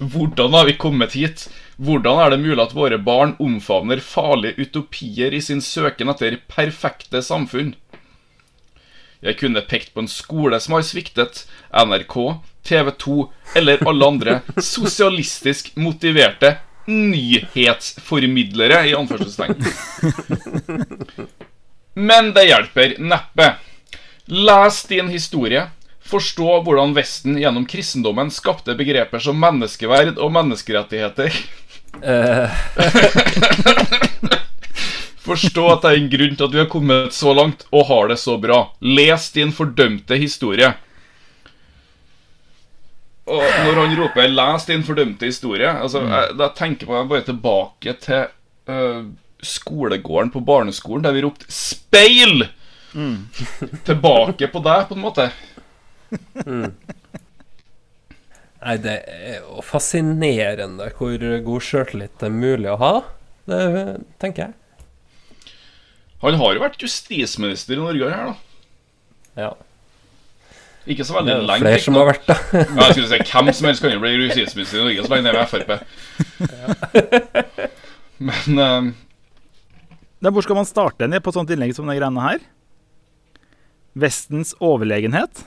Hvordan 0.00 0.52
har 0.56 0.66
vi 0.66 0.76
kommet 0.80 1.14
hit? 1.16 1.46
Hvordan 1.76 2.18
er 2.24 2.32
det 2.32 2.40
mulig 2.42 2.62
at 2.62 2.74
våre 2.76 2.98
barn 2.98 3.34
omfavner 3.42 4.00
farlige 4.00 4.56
utopier 4.66 5.34
i 5.36 5.42
sin 5.44 5.60
søken 5.62 6.08
etter 6.12 6.38
perfekte 6.50 7.22
samfunn? 7.22 7.74
Jeg 9.24 9.38
kunne 9.40 9.64
pekt 9.64 9.94
på 9.94 10.02
en 10.04 10.10
skole 10.10 10.58
som 10.60 10.76
har 10.76 10.84
sviktet, 10.86 11.44
NRK, 11.72 12.16
TV 12.66 12.90
2 13.04 13.16
eller 13.60 13.84
alle 13.88 14.08
andre 14.12 14.38
sosialistisk 14.74 15.72
motiverte 15.80 16.56
nyhetsformidlere, 16.86 18.88
i 18.88 18.94
anførselstegn. 18.96 19.54
Men 21.94 22.32
det 22.36 22.44
hjelper 22.48 22.96
neppe. 23.00 23.54
Les 24.26 24.82
din 24.90 25.08
historie. 25.08 25.66
Forstå 26.06 26.60
hvordan 26.62 26.94
Vesten 26.94 27.38
gjennom 27.40 27.66
kristendommen 27.66 28.30
skapte 28.30 28.76
begreper 28.78 29.18
som 29.22 29.38
menneskeverd 29.42 30.20
og 30.22 30.30
menneskerettigheter. 30.36 31.34
Uh. 32.02 32.50
Forstå 35.26 35.64
at 35.72 35.82
det 35.82 35.90
er 35.90 35.96
en 35.98 36.12
grunn 36.12 36.36
til 36.38 36.46
at 36.46 36.52
vi 36.54 36.60
har 36.60 36.68
kommet 36.70 37.14
så 37.14 37.32
langt 37.34 37.64
og 37.74 37.88
har 37.88 38.12
det 38.12 38.18
så 38.22 38.36
bra. 38.38 38.60
Les 38.78 39.30
din 39.34 39.50
fordømte 39.54 40.14
historie. 40.20 40.70
Og 43.26 43.42
når 43.42 43.80
han 43.80 43.96
roper 43.98 44.28
'les 44.30 44.66
din 44.68 44.84
fordømte 44.86 45.26
historie', 45.26 45.72
altså, 45.82 46.04
jeg, 46.06 46.36
da 46.38 46.48
tenker 46.54 46.92
jeg 46.94 47.08
bare 47.10 47.26
tilbake 47.26 47.94
til 48.00 48.28
uh, 48.70 49.02
skolegården 49.42 50.30
på 50.30 50.40
barneskolen, 50.46 51.04
der 51.04 51.12
vi 51.16 51.24
ropte 51.26 51.46
'speil'! 51.50 52.46
Tilbake 53.88 54.48
på 54.48 54.62
deg, 54.64 54.86
på 54.88 54.94
en 54.94 55.02
måte. 55.02 55.26
nei, 58.62 58.76
det 58.80 58.94
er 59.04 59.42
jo 59.42 59.60
fascinerende 59.60 60.88
hvor 60.96 61.26
god 61.44 61.66
sjøltillit 61.66 62.14
det 62.20 62.30
er 62.30 62.38
mulig 62.38 62.70
å 62.72 62.78
ha. 62.80 62.94
Det 63.46 63.60
tenker 64.22 64.46
jeg. 64.46 64.54
Han 66.24 66.38
har 66.40 66.56
jo 66.56 66.62
vært 66.62 66.82
justisminister 66.82 67.76
i 67.76 67.82
Norge 67.82 68.10
her, 68.10 68.32
da. 68.32 68.36
Ja. 69.36 69.50
Ikke 70.86 71.04
så 71.06 71.16
veldig 71.16 71.36
lenge. 71.48 71.64
flere 71.64 71.82
som 71.82 71.96
har 71.98 72.06
vært 72.12 72.28
det. 72.28 72.36
Ja, 72.54 72.86
jeg 72.86 72.94
skulle 72.94 73.08
si 73.10 73.18
Hvem 73.32 73.48
som 73.58 73.68
helst 73.70 73.82
kan 73.82 73.94
jo 73.94 74.02
bli 74.04 74.12
justisminister 74.20 74.78
i 74.78 74.84
Norge 74.84 75.06
så 75.06 75.10
lenge 75.12 75.24
det 75.26 75.32
er 75.32 75.38
med 75.40 75.48
Frp. 75.50 75.70
Men 78.26 78.60
um, 78.62 78.92
Da, 80.22 80.30
hvor 80.32 80.46
skal 80.46 80.58
man 80.60 80.68
starte 80.68 81.08
ned 81.10 81.24
på 81.24 81.32
et 81.32 81.38
sånt 81.40 81.50
innlegg 81.52 81.74
som 81.76 81.90
det 81.90 81.98
greiene 81.98 82.22
her? 82.24 82.44
Vestens 83.96 84.54
overlegenhet? 84.62 85.42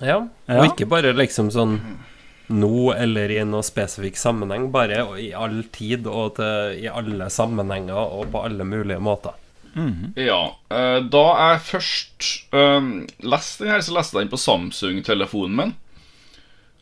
Ja. 0.00 0.22
Ja. 0.48 0.56
Og 0.60 0.70
ikke 0.70 0.88
bare 0.88 1.12
liksom 1.16 1.50
sånn 1.52 1.76
nå 2.50 2.90
eller 2.96 3.30
i 3.30 3.42
noe 3.46 3.62
spesifikk 3.62 4.16
sammenheng, 4.18 4.70
bare 4.74 5.04
i 5.22 5.28
all 5.36 5.60
tid 5.70 6.08
og 6.10 6.34
til, 6.40 6.80
i 6.82 6.88
alle 6.90 7.28
sammenhenger 7.30 8.00
og 8.00 8.32
på 8.32 8.42
alle 8.48 8.66
mulige 8.66 8.98
måter. 9.02 9.36
Ja. 10.16 10.40
eh, 10.74 10.98
da 11.12 11.24
jeg 11.38 11.62
først 11.68 12.28
uh, 12.54 12.82
leste 13.22 13.64
den 13.64 13.72
her, 13.74 13.84
så 13.84 13.94
leste 13.96 14.18
jeg 14.18 14.26
den 14.26 14.32
på 14.32 14.40
Samsung-telefonen 14.40 15.56
min. 15.56 15.74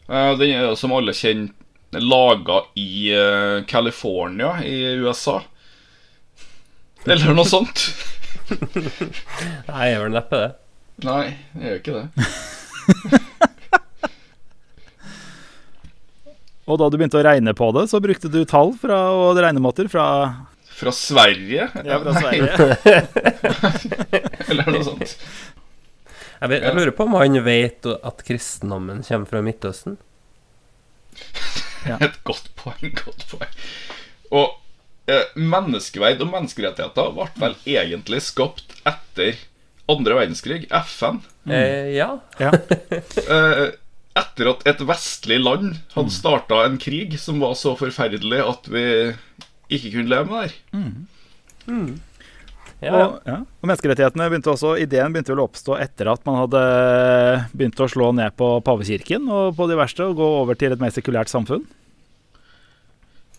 Uh, 0.08 0.32
den 0.40 0.54
er 0.56 0.74
som 0.80 0.94
alle 0.96 1.12
kjenner 1.16 1.52
laga 2.00 2.62
i 2.80 3.10
uh, 3.12 3.64
California 3.68 4.58
i 4.64 4.96
USA. 5.02 5.40
Eller 7.08 7.36
noe 7.36 7.48
sånt. 7.48 7.88
Nei, 9.68 9.84
jeg 9.84 9.96
gjør 9.96 10.14
neppe 10.16 10.42
det. 10.42 10.50
Nei, 11.04 11.24
jeg 11.54 11.64
gjør 11.68 11.78
ikke 11.82 11.98
det. 11.98 12.06
Og 16.68 16.76
da 16.76 16.90
du 16.90 16.98
begynte 17.00 17.16
å 17.16 17.24
regne 17.24 17.54
på 17.56 17.70
det, 17.72 17.86
så 17.88 18.00
brukte 18.04 18.28
du 18.28 18.42
tall 18.48 18.74
fra, 18.76 18.98
og 19.16 19.38
regnemåter 19.40 19.88
fra 19.88 20.04
Fra 20.78 20.92
Sverige, 20.94 21.68
Ja, 21.84 21.98
fra 22.02 22.12
Sverige. 22.20 22.76
eller 24.50 24.68
noe 24.70 24.84
sånt. 24.86 25.16
Jeg, 26.38 26.50
vet, 26.52 26.62
jeg 26.62 26.76
lurer 26.76 26.94
på 26.94 27.06
om 27.08 27.16
han 27.18 27.40
vet 27.42 27.88
at 27.98 28.22
kristendommen 28.26 29.02
kommer 29.06 29.26
fra 29.26 29.42
Midtøsten? 29.42 29.98
Et 32.06 32.18
godt 32.26 32.50
poeng, 32.58 32.94
godt 33.00 33.26
poeng. 33.32 33.58
Og 34.30 34.54
eh, 35.10 35.26
menneskeverd 35.34 36.22
og 36.22 36.30
menneskerettigheter 36.36 37.12
ble 37.16 37.28
vel 37.42 37.58
egentlig 37.66 38.22
skapt 38.28 38.78
etter 38.86 39.38
andre 39.88 40.18
verdenskrig, 40.20 40.66
FN. 40.84 41.22
Eh, 41.48 41.94
ja. 41.96 42.14
Ja. 42.38 42.52
Eh, 43.28 43.66
etter 44.18 44.48
at 44.50 44.64
et 44.66 44.80
vestlig 44.82 45.36
land 45.40 45.76
hadde 45.94 46.10
starta 46.10 46.64
en 46.66 46.78
krig 46.82 47.14
som 47.22 47.38
var 47.42 47.54
så 47.58 47.74
forferdelig 47.78 48.40
at 48.42 48.66
vi 48.72 48.84
ikke 49.68 49.92
kunne 49.94 50.08
leve 50.10 50.28
med 50.30 50.42
der. 50.42 50.52
Mm. 50.72 51.06
Mm. 51.68 51.88
ja, 52.80 52.88
ja. 52.88 53.06
Og, 53.06 53.16
ja. 53.28 53.38
og 53.44 53.68
menneskerettighetene 53.68 54.28
begynte 54.30 54.52
også 54.54 54.76
Ideen 54.80 55.12
begynte 55.12 55.34
vel 55.34 55.42
å 55.42 55.48
oppstå 55.48 55.76
etter 55.82 56.08
at 56.12 56.22
man 56.28 56.38
hadde 56.44 56.62
begynt 57.52 57.82
å 57.84 57.90
slå 57.90 58.12
ned 58.16 58.36
på 58.38 58.52
pavekirken 58.64 59.28
og 59.28 59.58
på 59.58 59.68
de 59.68 59.76
verste, 59.80 60.06
og 60.06 60.16
gå 60.20 60.30
over 60.42 60.58
til 60.58 60.72
et 60.72 60.80
mer 60.80 60.94
sekulært 60.94 61.32
samfunn. 61.32 61.66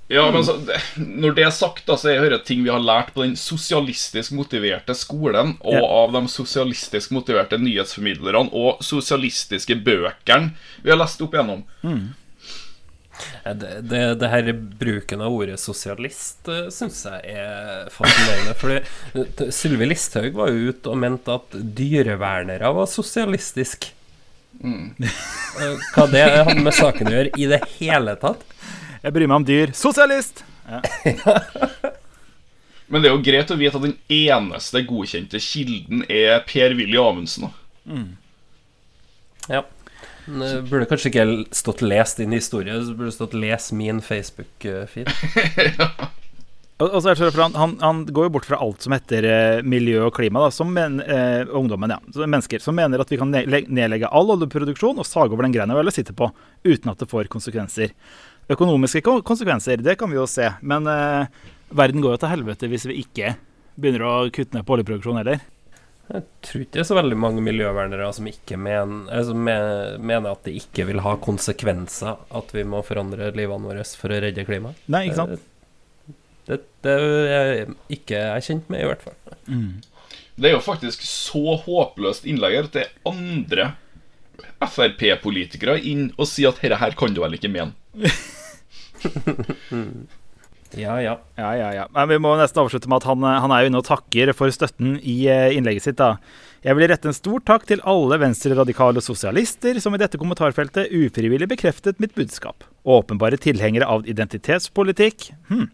Ja, 0.09 0.23
men 0.33 0.41
så, 0.41 0.55
det, 0.65 0.79
Når 0.97 1.35
det 1.37 1.43
er 1.45 1.51
sagt, 1.53 1.83
da, 1.85 1.93
så 1.93 2.09
er 2.09 2.31
det 2.33 2.39
ting 2.47 2.63
vi 2.65 2.71
har 2.73 2.81
lært 2.81 3.11
på 3.13 3.21
den 3.21 3.35
sosialistisk 3.37 4.33
motiverte 4.33 4.95
skolen, 4.97 5.53
og 5.61 5.75
Ja. 5.77 5.83
av 5.85 6.15
de 6.15 6.23
sosialistisk 6.33 7.11
motiverte 7.13 7.59
nyhetsformidlerne 7.61 8.49
og 8.49 8.81
sosialistiske 8.81 9.77
bøkene 9.85 10.55
vi 10.81 10.89
har 10.89 10.97
lest 10.97 11.21
opp 11.21 11.37
igjennom. 11.37 11.61
Det, 13.43 13.81
det, 13.89 14.01
det, 14.21 14.29
her 14.31 14.51
bruken 14.53 15.23
av 15.25 15.33
ordet 15.35 15.59
sosialist 15.61 16.47
eh, 16.51 16.67
syns 16.73 17.01
jeg 17.07 17.35
er 17.35 17.89
fascinerende. 17.93 18.55
Fordi 18.59 19.49
Sylvi 19.55 19.89
Listhaug 19.89 20.37
var 20.37 20.51
jo 20.53 20.73
ute 20.73 20.91
og 20.91 20.99
mente 21.01 21.35
at 21.39 21.57
dyrevernere 21.79 22.73
var 22.77 22.89
sosialistisk. 22.91 23.89
Mm. 24.59 24.95
Hva 25.93 26.07
det 26.11 26.25
hadde 26.25 26.59
med 26.63 26.75
saken 26.75 27.09
å 27.09 27.15
gjøre 27.17 27.33
i 27.39 27.49
det 27.51 27.61
hele 27.77 28.15
tatt? 28.19 28.43
Jeg 28.99 29.15
bryr 29.15 29.29
meg 29.29 29.41
om 29.41 29.47
dyr. 29.47 29.73
Sosialist! 29.77 30.43
Ja. 30.69 30.81
Men 32.89 33.03
det 33.03 33.09
er 33.09 33.13
jo 33.13 33.23
greit 33.23 33.51
å 33.53 33.57
vite 33.57 33.77
at 33.77 33.85
den 33.85 33.97
eneste 34.11 34.81
godkjente 34.87 35.39
kilden 35.43 36.01
er 36.09 36.41
Per-Willy 36.49 36.97
Amundsen. 36.97 37.51
Mm. 37.85 38.15
Ja. 39.49 39.61
Det 40.29 40.69
burde 40.69 40.85
kanskje 40.89 41.09
ikke 41.09 41.25
stått 41.55 41.81
'lest 41.81 42.21
din 42.21 42.35
historie', 42.35 42.77
det 42.85 42.97
burde 42.97 43.11
stått 43.15 43.33
'les 43.33 43.71
min 43.73 44.01
Facebook-feed'. 44.01 45.09
ja. 45.79 45.89
Og, 46.79 47.01
så 47.03 47.11
er 47.11 47.19
det 47.19 47.35
han, 47.35 47.55
han, 47.59 47.73
han, 47.83 48.05
går 48.07 48.29
jo 48.29 48.31
bort 48.37 48.45
fra 48.47 48.57
alt 48.63 48.85
som 48.85 48.93
heter 48.95 49.25
eh, 49.27 49.63
miljø 49.67 50.05
og 50.05 50.13
klima, 50.15 50.45
da, 50.45 50.51
som 50.53 50.69
men, 50.71 51.01
eh, 51.03 51.43
ungdommen, 51.51 51.91
ja, 51.91 51.99
mennesker, 52.23 52.63
som 52.63 52.77
mener 52.77 53.03
at 53.03 53.11
vi 53.11 53.19
kan 53.19 53.33
nedlegge 53.33 54.07
all 54.07 54.31
oljeproduksjon 54.31 55.01
og 55.01 55.07
sage 55.07 55.35
over 55.35 55.43
den 55.43 55.57
greina 55.57 55.75
vi 55.75 55.83
alle 55.83 55.91
sitter 55.91 56.15
på, 56.15 56.29
uten 56.63 56.93
at 56.93 57.03
det 57.03 57.09
får 57.11 57.27
konsekvenser. 57.33 57.91
Økonomiske 58.49 59.03
konsekvenser, 59.03 59.83
det 59.83 59.97
kan 59.99 60.07
vi 60.07 60.21
jo 60.21 60.27
se, 60.29 60.47
men 60.63 60.87
eh, 60.87 61.27
verden 61.75 61.99
går 62.05 62.15
jo 62.15 62.21
til 62.23 62.31
helvete 62.31 62.71
hvis 62.71 62.87
vi 62.87 63.01
ikke 63.03 63.35
begynner 63.75 64.07
å 64.07 64.15
kutte 64.31 64.55
ned 64.55 64.63
på 64.63 64.77
oljeproduksjon 64.77 65.19
heller. 65.19 65.43
Jeg 66.09 66.23
tror 66.41 66.63
ikke 66.63 66.73
det 66.73 66.81
er 66.81 66.87
så 66.89 66.95
veldig 66.97 67.17
mange 67.21 67.41
miljøvernere 67.45 68.07
som 68.17 68.25
ikke 68.29 68.57
men, 68.57 69.03
altså 69.13 69.35
mener 69.37 70.29
at 70.31 70.41
det 70.47 70.55
ikke 70.57 70.87
vil 70.89 71.03
ha 71.05 71.13
konsekvenser 71.21 72.17
at 72.39 72.53
vi 72.55 72.63
må 72.65 72.81
forandre 72.85 73.29
livene 73.37 73.69
våre 73.69 73.85
for 73.99 74.15
å 74.15 74.21
redde 74.23 74.45
klimaet. 74.47 74.79
Nei, 74.89 75.03
ikke 75.09 75.19
sant? 75.19 75.45
Det, 76.49 76.57
det, 76.81 76.95
er 76.95 77.51
jeg 77.53 77.67
ikke 77.99 78.23
er 78.25 78.41
kjent 78.41 78.71
med, 78.73 78.81
i 78.81 78.89
hvert 78.89 79.05
fall. 79.05 79.37
Mm. 79.45 79.75
Det 80.39 80.49
er 80.49 80.55
jo 80.55 80.63
faktisk 80.65 81.05
så 81.05 81.59
håpløst 81.61 82.25
innlegg 82.31 82.57
at 82.63 82.73
det 82.73 82.87
er 82.87 82.95
andre 83.11 83.71
Frp-politikere 84.59 85.77
inn 85.87 86.09
og 86.17 86.27
sier 86.27 86.49
at 86.49 86.59
dette 86.63 86.79
her 86.81 86.95
kan 86.99 87.13
du 87.13 87.21
vel 87.21 87.37
ikke 87.37 87.51
mene. 87.53 87.75
ja, 90.77 90.99
ja. 91.01 91.15
Ja, 91.39 91.49
ja, 91.57 91.69
ja. 91.73 91.85
Men 91.95 92.11
vi 92.11 92.19
må 92.21 92.35
nesten 92.37 92.61
avslutte 92.61 92.89
med 92.91 93.01
at 93.01 93.07
han, 93.09 93.23
han 93.23 93.53
er 93.53 93.63
jo 93.63 93.71
inne 93.71 93.81
og 93.81 93.87
takker 93.87 94.31
for 94.37 94.53
støtten 94.53 94.99
i 94.99 95.23
eh, 95.31 95.55
innlegget 95.57 95.87
sitt. 95.87 95.97
da. 96.01 96.17
Jeg 96.65 96.75
vil 96.75 96.89
rette 96.91 97.09
en 97.09 97.15
stor 97.15 97.41
takk 97.47 97.65
til 97.69 97.81
alle 97.87 98.19
venstreradikale 98.19 99.01
sosialister 99.01 99.79
som 99.81 99.95
i 99.95 100.01
dette 100.01 100.19
kommentarfeltet 100.19 100.91
ufrivillig 100.91 101.47
bekreftet 101.49 102.01
mitt 102.03 102.13
budskap. 102.17 102.67
Åpenbare 102.83 103.39
tilhengere 103.41 103.87
av 103.87 104.07
identitetspolitikk. 104.09 105.31
Hm 105.49 105.69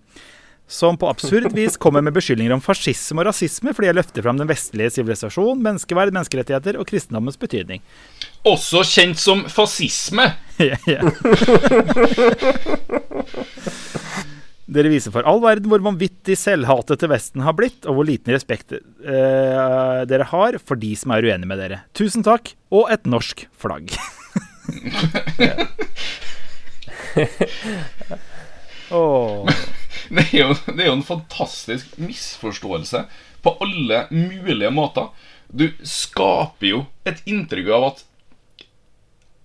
som 0.68 0.98
på 0.98 1.10
absurd 1.10 1.54
vis 1.54 1.78
kommer 1.78 2.02
med 2.02 2.14
beskyldninger 2.16 2.54
om 2.56 2.62
fascisme 2.64 3.22
og 3.22 3.28
rasisme 3.30 3.74
fordi 3.76 3.92
jeg 3.92 3.98
løfter 4.00 4.26
fram 4.26 4.40
den 4.40 4.50
vestlige 4.50 4.96
sivilisasjon, 4.98 5.62
menneskeverd, 5.62 6.14
menneskerettigheter 6.16 6.80
og 6.82 6.88
kristendommens 6.90 7.38
betydning. 7.38 7.84
Også 8.50 8.82
kjent 8.90 9.22
som 9.22 9.46
fascisme. 9.52 10.26
Dere 14.66 14.90
viser 14.90 15.14
for 15.14 15.22
all 15.30 15.38
verden 15.44 15.70
hvor 15.70 15.84
vanvittig 15.86 16.34
selvhatete 16.42 17.06
Vesten 17.12 17.44
har 17.46 17.54
blitt, 17.58 17.86
og 17.86 17.94
hvor 18.00 18.06
liten 18.08 18.34
respekt 18.34 18.74
uh, 18.74 20.02
dere 20.10 20.26
har 20.32 20.58
for 20.58 20.76
de 20.82 20.96
som 20.98 21.12
er 21.14 21.22
uenige 21.28 21.50
med 21.52 21.60
dere. 21.62 21.78
Tusen 21.98 22.26
takk, 22.26 22.56
og 22.74 22.90
et 22.94 23.06
norsk 23.06 23.46
flagg. 23.62 23.94
oh. 28.90 29.46
det, 30.10 30.26
er 30.32 30.40
jo, 30.40 30.50
det 30.72 30.82
er 30.82 30.90
jo 30.90 30.98
en 30.98 31.06
fantastisk 31.14 31.86
misforståelse 32.02 33.06
på 33.46 33.50
alle 33.62 34.08
mulige 34.10 34.74
måter. 34.74 35.14
Du 35.54 35.70
skaper 35.86 36.66
jo 36.72 36.90
et 37.06 37.22
inntrykk 37.30 37.70
av 37.78 37.84
at 37.92 38.04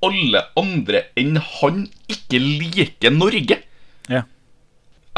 alle 0.01 0.41
andre 0.57 1.13
enn 1.21 1.37
han 1.61 1.85
ikke 2.09 2.41
liker 2.41 3.13
Norge. 3.13 3.61
Ja. 4.09 4.25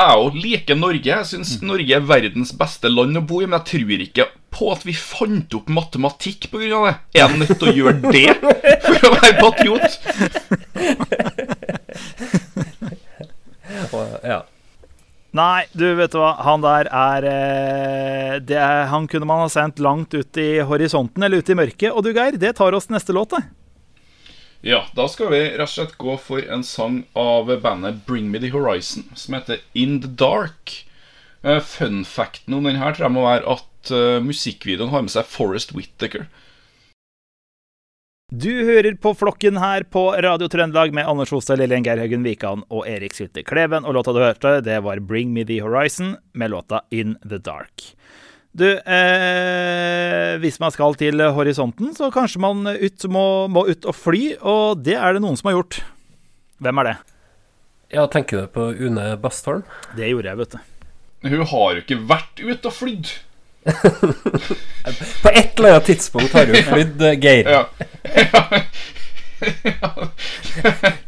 Jeg 0.00 0.20
òg 0.24 0.36
liker 0.40 0.78
Norge. 0.78 1.04
Jeg 1.10 1.26
syns 1.28 1.58
mm. 1.60 1.66
Norge 1.68 1.96
er 1.98 2.06
verdens 2.08 2.52
beste 2.56 2.88
land 2.88 3.18
å 3.20 3.22
bo 3.28 3.42
i. 3.42 3.46
Men 3.48 3.60
jeg 3.60 3.66
tror 3.72 4.04
ikke 4.06 4.24
på 4.52 4.70
at 4.72 4.86
vi 4.88 4.94
fant 4.96 5.54
opp 5.56 5.68
matematikk 5.72 6.48
pga. 6.52 6.78
det. 6.86 6.94
Er 7.12 7.20
jeg 7.26 7.38
nødt 7.42 7.58
til 7.60 7.68
å 7.68 7.76
gjøre 7.76 8.00
det 8.08 8.32
for 8.86 8.96
å 8.96 9.12
være 9.18 9.34
patriot? 9.40 9.90
ja. 14.32 14.40
Nei, 15.32 15.64
du 15.72 15.86
vet 15.96 16.12
du 16.12 16.18
hva. 16.20 16.34
Han 16.44 16.60
der 16.64 16.88
er, 16.92 17.20
det 18.44 18.58
er, 18.58 18.86
Han 18.92 19.08
kunne 19.08 19.28
man 19.28 19.44
ha 19.44 19.48
sendt 19.52 19.80
langt 19.80 20.12
ut 20.12 20.36
i 20.40 20.60
horisonten 20.64 21.24
eller 21.24 21.40
ut 21.40 21.52
i 21.52 21.56
mørket. 21.56 21.92
Og 21.92 22.04
du, 22.04 22.12
Geir, 22.16 22.36
det 22.40 22.56
tar 22.60 22.72
oss 22.76 22.88
til 22.88 22.96
neste 22.96 23.16
låt, 23.16 23.32
det. 23.36 23.44
Ja, 24.62 24.84
da 24.94 25.08
skal 25.10 25.32
vi 25.32 25.40
rett 25.42 25.66
og 25.66 25.72
slett 25.72 25.96
gå 25.98 26.12
for 26.22 26.38
en 26.54 26.62
sang 26.62 27.00
av 27.18 27.48
bandet 27.64 28.04
Bring 28.06 28.28
Me 28.30 28.38
The 28.38 28.52
Horizon, 28.54 29.08
som 29.18 29.34
heter 29.34 29.58
In 29.74 29.96
The 30.04 30.10
Dark. 30.20 30.84
Uh, 31.42 31.58
fun 31.58 32.04
facten 32.06 32.54
om 32.54 32.68
denne 32.68 32.92
tror 32.94 33.08
jeg 33.08 33.14
må 33.16 33.24
være 33.26 33.56
at 33.56 33.90
uh, 33.90 34.22
musikkvideoen 34.22 34.92
har 34.92 35.02
med 35.02 35.10
seg 35.16 35.26
Forest 35.26 35.74
Whittaker. 35.74 36.28
Du 38.30 38.48
hører 38.64 38.94
på 39.02 39.10
Flokken 39.18 39.58
her 39.60 39.82
på 39.82 40.04
Radio 40.24 40.46
Trøndelag 40.48 40.94
med 40.94 41.10
Anders 41.10 41.34
Hostad, 41.34 41.58
Lillian 41.58 41.82
Geirhaugen 41.82 42.22
Wikan 42.22 42.62
og 42.70 42.86
Erik 42.88 43.18
Sylte 43.18 43.42
Kleven. 43.42 43.82
Og 43.82 43.98
låta 43.98 44.14
du 44.14 44.22
hørte, 44.22 44.60
det 44.62 44.78
var 44.86 45.02
Bring 45.02 45.34
Me 45.34 45.42
The 45.44 45.58
Horizon 45.60 46.14
med 46.38 46.54
låta 46.54 46.84
In 46.94 47.18
The 47.26 47.42
Dark. 47.42 47.90
Du, 48.52 48.66
eh, 48.68 50.34
hvis 50.42 50.58
man 50.60 50.72
skal 50.74 50.92
til 51.00 51.22
horisonten, 51.32 51.94
så 51.96 52.10
kanskje 52.12 52.42
man 52.44 52.66
ut, 52.68 53.06
må, 53.08 53.24
må, 53.48 53.64
ut 53.64 53.86
og 53.88 53.96
fly, 53.96 54.36
og 54.44 54.82
det 54.84 54.98
er 54.98 55.16
det 55.16 55.22
noen 55.24 55.38
som 55.40 55.48
har 55.48 55.56
gjort. 55.56 55.78
Hvem 56.60 56.82
er 56.82 56.90
det? 56.90 56.96
Ja, 57.96 58.04
Tenker 58.12 58.42
du 58.42 58.52
på 58.52 58.68
Une 58.76 59.16
Bastholm? 59.20 59.64
Det 59.96 60.10
gjorde 60.10 60.28
jeg, 60.28 60.40
vet 60.42 60.52
du. 60.52 60.60
Hun 61.32 61.46
har 61.48 61.66
jo 61.72 61.80
ikke 61.80 62.00
vært 62.12 62.42
ute 62.42 62.68
og 62.68 62.76
flydd. 62.76 63.12
På 65.22 65.30
et 65.30 65.52
eller 65.54 65.76
annet 65.76 65.86
tidspunkt 65.86 66.32
har 66.34 66.48
hun 66.50 66.64
flydd, 66.66 67.04
eh, 67.08 67.18
Geir. 67.22 67.50
Ja. 67.52 67.62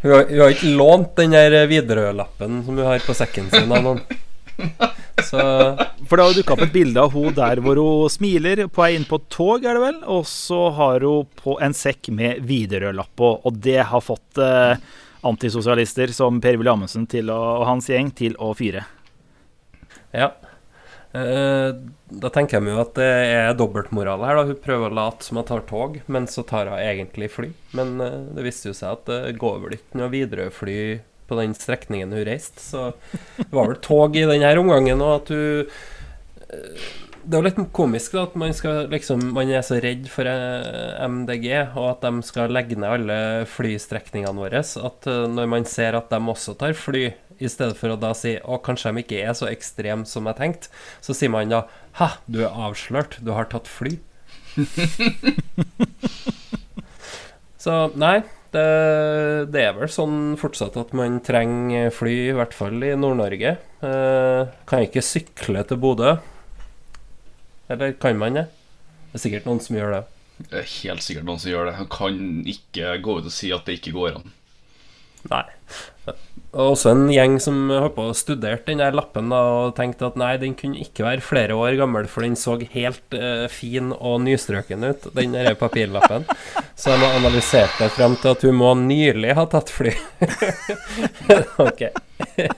hun, 0.01 0.13
har, 0.13 0.29
hun, 0.29 0.41
har, 0.41 0.53
ikke 0.55 0.75
lånt 0.79 1.17
den 1.19 1.35
der 1.35 1.67
Widerøe-lappen 1.69 2.63
som 2.65 2.79
hun 2.79 2.87
har 2.87 3.05
på 3.05 3.17
sekken 3.17 3.51
sin 3.53 3.69
av 3.75 3.85
noen. 3.85 4.01
Så. 5.25 5.39
For 6.09 6.19
det 6.19 6.25
har 6.25 6.37
dukka 6.37 6.55
opp 6.57 6.65
et 6.67 6.75
bilde 6.75 7.01
av 7.01 7.15
hun 7.15 7.35
der 7.37 7.61
hvor 7.65 7.79
hun 7.81 8.13
smiler 8.13 8.65
på 8.69 8.83
vei 8.83 8.93
inn 8.97 9.07
på 9.09 9.19
et 9.21 9.29
tog, 9.33 9.65
er 9.65 9.79
det 9.79 9.85
vel? 9.85 10.01
Og 10.11 10.27
så 10.29 10.61
har 10.77 11.07
hun 11.07 11.29
på 11.41 11.57
en 11.65 11.77
sekk 11.77 12.11
med 12.15 12.43
Widerøe-lapp 12.49 13.13
på, 13.19 13.31
og 13.41 13.61
det 13.65 13.81
har 13.91 14.05
fått 14.05 14.41
eh, 14.43 14.75
antisosialister 15.25 16.13
som 16.15 16.41
Per-Willy 16.45 16.73
Amundsen 16.73 17.07
og 17.33 17.65
hans 17.69 17.89
gjeng 17.89 18.11
til 18.17 18.37
å 18.43 18.53
fyre. 18.59 18.85
Ja. 20.15 20.33
Eh, 21.15 21.71
da 22.11 22.31
tenker 22.35 22.59
jeg 22.59 22.67
meg 22.67 22.75
jo 22.75 22.83
at 22.83 22.95
det 22.99 23.11
er 23.31 23.57
dobbeltmoral 23.59 24.23
her. 24.27 24.39
da 24.41 24.47
Hun 24.51 24.63
prøver 24.67 24.91
å 24.91 24.99
late 24.99 25.27
som 25.27 25.39
hun 25.39 25.47
tar 25.49 25.65
tog, 25.69 26.01
men 26.07 26.27
så 26.31 26.45
tar 26.47 26.71
hun 26.71 26.79
egentlig 26.81 27.31
fly. 27.33 27.51
Men 27.79 27.97
eh, 28.03 28.21
det 28.35 28.47
viste 28.47 28.71
jo 28.71 28.77
seg 28.77 28.99
at 28.99 29.11
det 29.11 29.39
går 29.41 29.61
vel 29.63 29.79
ikke 29.79 30.01
noe 30.01 30.13
Widerøe-fly 30.13 30.79
på 31.35 31.41
den 31.43 31.55
strekningen 31.59 32.15
hun 32.15 32.27
reiste. 32.27 32.63
Så 32.63 32.93
det 33.37 33.51
var 33.53 33.73
vel 33.73 33.81
tog 33.83 34.17
i 34.17 34.27
denne 34.31 34.53
omgangen, 34.61 35.03
og 35.03 35.17
at 35.23 35.35
hun 35.35 35.67
uh, 35.67 36.93
Det 37.25 37.39
er 37.39 37.41
jo 37.41 37.47
litt 37.47 37.61
komisk 37.73 38.13
da 38.13 38.27
at 38.27 38.35
man, 38.37 38.53
skal, 38.53 38.83
liksom, 38.93 39.23
man 39.33 39.49
er 39.49 39.63
så 39.65 39.79
redd 39.81 40.11
for 40.13 40.29
MDG, 40.29 41.47
og 41.73 41.87
at 41.95 42.05
de 42.05 42.27
skal 42.29 42.53
legge 42.53 42.77
ned 42.77 42.99
alle 42.99 43.17
flystrekningene 43.49 44.37
våre, 44.37 44.61
at 44.61 45.09
når 45.33 45.49
man 45.49 45.65
ser 45.65 45.97
at 45.97 46.13
de 46.13 46.21
også 46.21 46.53
tar 46.61 46.77
fly 46.77 47.07
i 47.41 47.49
stedet 47.51 47.77
for 47.79 47.95
å 47.95 47.99
da 48.01 48.13
si 48.17 48.37
å, 48.45 48.59
kanskje 48.63 48.93
de 48.93 49.05
ikke 49.05 49.23
er 49.25 49.33
så 49.37 49.49
ekstreme 49.51 50.05
som 50.09 50.29
jeg 50.31 50.39
tenkte, 50.41 50.71
så 51.05 51.17
sier 51.17 51.33
man 51.33 51.53
da 51.53 51.65
hæ, 51.99 52.11
du 52.29 52.43
er 52.45 52.53
avslørt, 52.67 53.19
du 53.25 53.33
har 53.35 53.49
tatt 53.51 53.71
fly. 53.71 53.97
så 57.65 57.87
nei, 57.99 58.19
det, 58.55 59.51
det, 59.53 59.63
er 59.67 59.75
vel 59.77 59.91
sånn 59.91 60.37
fortsatt 60.41 60.77
at 60.81 60.93
man 60.97 61.19
trenger 61.27 61.91
fly, 61.95 62.15
i 62.31 62.37
hvert 62.37 62.55
fall 62.57 62.79
i 62.87 62.93
Nord-Norge. 62.99 63.57
Eh, 63.85 64.53
kan 64.71 64.87
ikke 64.87 65.03
sykle 65.05 65.65
til 65.69 65.81
Bodø. 65.83 66.15
Eller 67.73 67.97
kan 67.99 68.21
man 68.21 68.39
det? 68.39 68.47
Det 69.11 69.19
er 69.19 69.25
sikkert 69.25 69.49
noen 69.49 69.63
som 69.65 69.79
gjør 69.79 69.97
det. 69.97 70.03
Det 70.39 70.61
er 70.61 70.71
helt 70.71 71.05
sikkert 71.05 71.27
noen 71.29 71.43
som 71.43 71.53
gjør 71.53 71.69
det. 71.69 71.77
Han 71.79 71.91
kan 71.93 72.23
ikke 72.51 72.97
gå 73.03 73.19
ut 73.19 73.29
og 73.31 73.35
si 73.35 73.51
at 73.55 73.67
det 73.67 73.79
ikke 73.79 73.95
går 73.95 74.19
an. 74.21 74.33
Nei. 75.31 75.45
Også 76.55 76.93
en 76.93 77.09
gjeng 77.13 77.37
som 77.43 77.71
har 77.71 78.13
studert 78.17 78.67
den 78.69 78.81
der 78.83 78.95
lappen 78.95 79.33
da, 79.33 79.41
og 79.67 79.75
tenkte 79.79 80.07
at 80.09 80.19
nei, 80.21 80.35
den 80.41 80.55
kunne 80.59 80.81
ikke 80.83 81.07
være 81.07 81.25
flere 81.25 81.57
år 81.59 81.77
gammel, 81.81 82.07
for 82.11 82.27
den 82.27 82.37
så 82.39 82.57
helt 82.75 83.17
uh, 83.17 83.47
fin 83.53 83.93
og 83.95 84.21
nystrøken 84.25 84.87
ut, 84.87 85.09
den 85.17 85.35
der 85.37 85.55
papirlappen. 85.59 86.27
Så 86.79 86.91
de 86.91 87.05
har 87.05 87.19
analysert 87.19 87.77
det 87.79 87.93
frem 87.95 88.17
til 88.19 88.33
at 88.33 88.43
hun 88.45 88.57
må 88.59 88.73
nylig 88.79 89.35
ha 89.39 89.45
tatt 89.51 89.71
fly. 89.71 89.93
ok. 91.69 91.85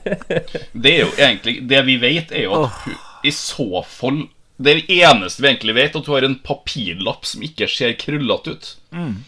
det 0.85 0.93
er 0.93 1.01
jo 1.01 1.11
egentlig 1.17 1.55
Det 1.69 1.81
vi 1.87 1.97
vet, 2.01 2.33
er 2.33 2.47
jo 2.47 2.63
at 2.63 2.79
hun 2.85 2.97
i 3.27 3.33
så 3.35 3.81
fall 3.89 4.19
Det 4.57 4.75
eneste 4.93 5.43
vi 5.43 5.49
egentlig 5.49 5.75
vet, 5.77 5.97
at 5.97 6.09
hun 6.09 6.17
har 6.17 6.27
en 6.29 6.39
papirlapp 6.45 7.27
som 7.29 7.45
ikke 7.45 7.69
ser 7.71 7.97
krøllete 8.01 8.57
ut. 8.57 8.71
Mm. 8.97 9.19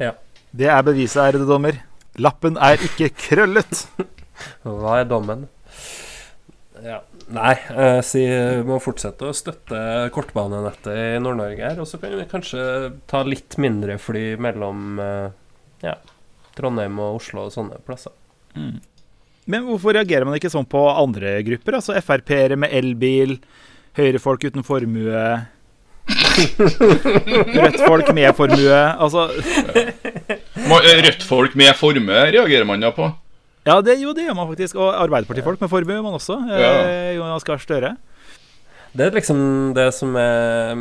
Ja. 0.00 0.14
Det 0.56 0.70
er 0.72 0.86
beviset, 0.86 1.20
ærede 1.20 1.48
dommer. 1.48 1.82
Lappen 2.18 2.58
er 2.58 2.82
ikke 2.82 3.12
krøllet. 3.16 3.86
Hva 4.62 4.98
er 5.00 5.08
dommen? 5.10 5.46
Ja. 6.82 7.00
Nei, 7.34 7.54
eh, 7.74 8.00
si 8.06 8.22
vi 8.24 8.62
må 8.66 8.78
fortsette 8.80 9.28
å 9.28 9.36
støtte 9.36 9.78
kortbanenettet 10.14 10.92
i 10.94 11.08
Nord-Norge 11.22 11.64
her. 11.64 11.80
Og 11.82 11.88
så 11.90 12.00
kan 12.00 12.14
vi 12.16 12.28
kanskje 12.30 12.62
ta 13.10 13.24
litt 13.26 13.58
mindre 13.60 13.98
fly 14.00 14.38
mellom 14.40 15.00
eh, 15.02 15.26
ja, 15.84 15.96
Trondheim 16.56 16.98
og 17.02 17.18
Oslo 17.20 17.48
og 17.48 17.54
sånne 17.54 17.80
plasser. 17.86 18.14
Mm. 18.56 18.78
Men 19.48 19.64
hvorfor 19.64 19.96
reagerer 19.96 20.28
man 20.28 20.36
ikke 20.38 20.52
sånn 20.52 20.68
på 20.68 20.80
andre 20.92 21.38
grupper? 21.46 21.78
Altså 21.80 21.96
Frp-ere 22.04 22.58
med 22.60 22.74
elbil, 22.74 23.38
Høyrefolk 23.98 24.44
uten 24.46 24.66
formue 24.66 25.22
Rødt-folk 27.62 28.12
med 28.16 28.32
formue. 28.36 28.82
Altså 28.98 29.28
Rødt-folk 30.68 31.56
med 31.58 31.74
formue 31.78 32.20
reagerer 32.32 32.68
man 32.68 32.84
da 32.84 32.92
på. 32.94 33.10
Ja, 33.68 33.80
det, 33.84 33.98
jo, 34.00 34.14
det 34.16 34.24
gjør 34.24 34.36
man 34.38 34.48
faktisk. 34.48 34.78
Og 34.80 34.92
Arbeiderpartifolk 34.96 35.60
med 35.60 35.70
formue, 35.72 36.02
man 36.04 36.16
også. 36.16 36.38
Eh, 36.48 36.62
ja. 36.62 36.72
Jonas 37.18 37.44
Gahr 37.44 37.60
Støre. 37.60 37.96
Det 38.96 39.06
er 39.06 39.18
liksom 39.18 39.74
det 39.76 39.90
som 39.94 40.16
er 40.16 40.72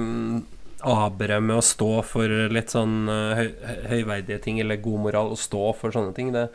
abere 0.88 1.08
aberet 1.08 1.44
med 1.44 1.58
å 1.58 1.66
stå 1.66 1.90
for 2.06 2.32
litt 2.54 2.72
sånn 2.72 3.10
uh, 3.10 3.34
høy, 3.36 3.50
høyverdige 3.92 4.40
ting, 4.44 4.62
eller 4.62 4.80
god 4.80 5.02
moral, 5.08 5.34
å 5.34 5.40
stå 5.40 5.72
for 5.76 5.92
sånne 5.92 6.14
ting. 6.16 6.30
Det, 6.36 6.48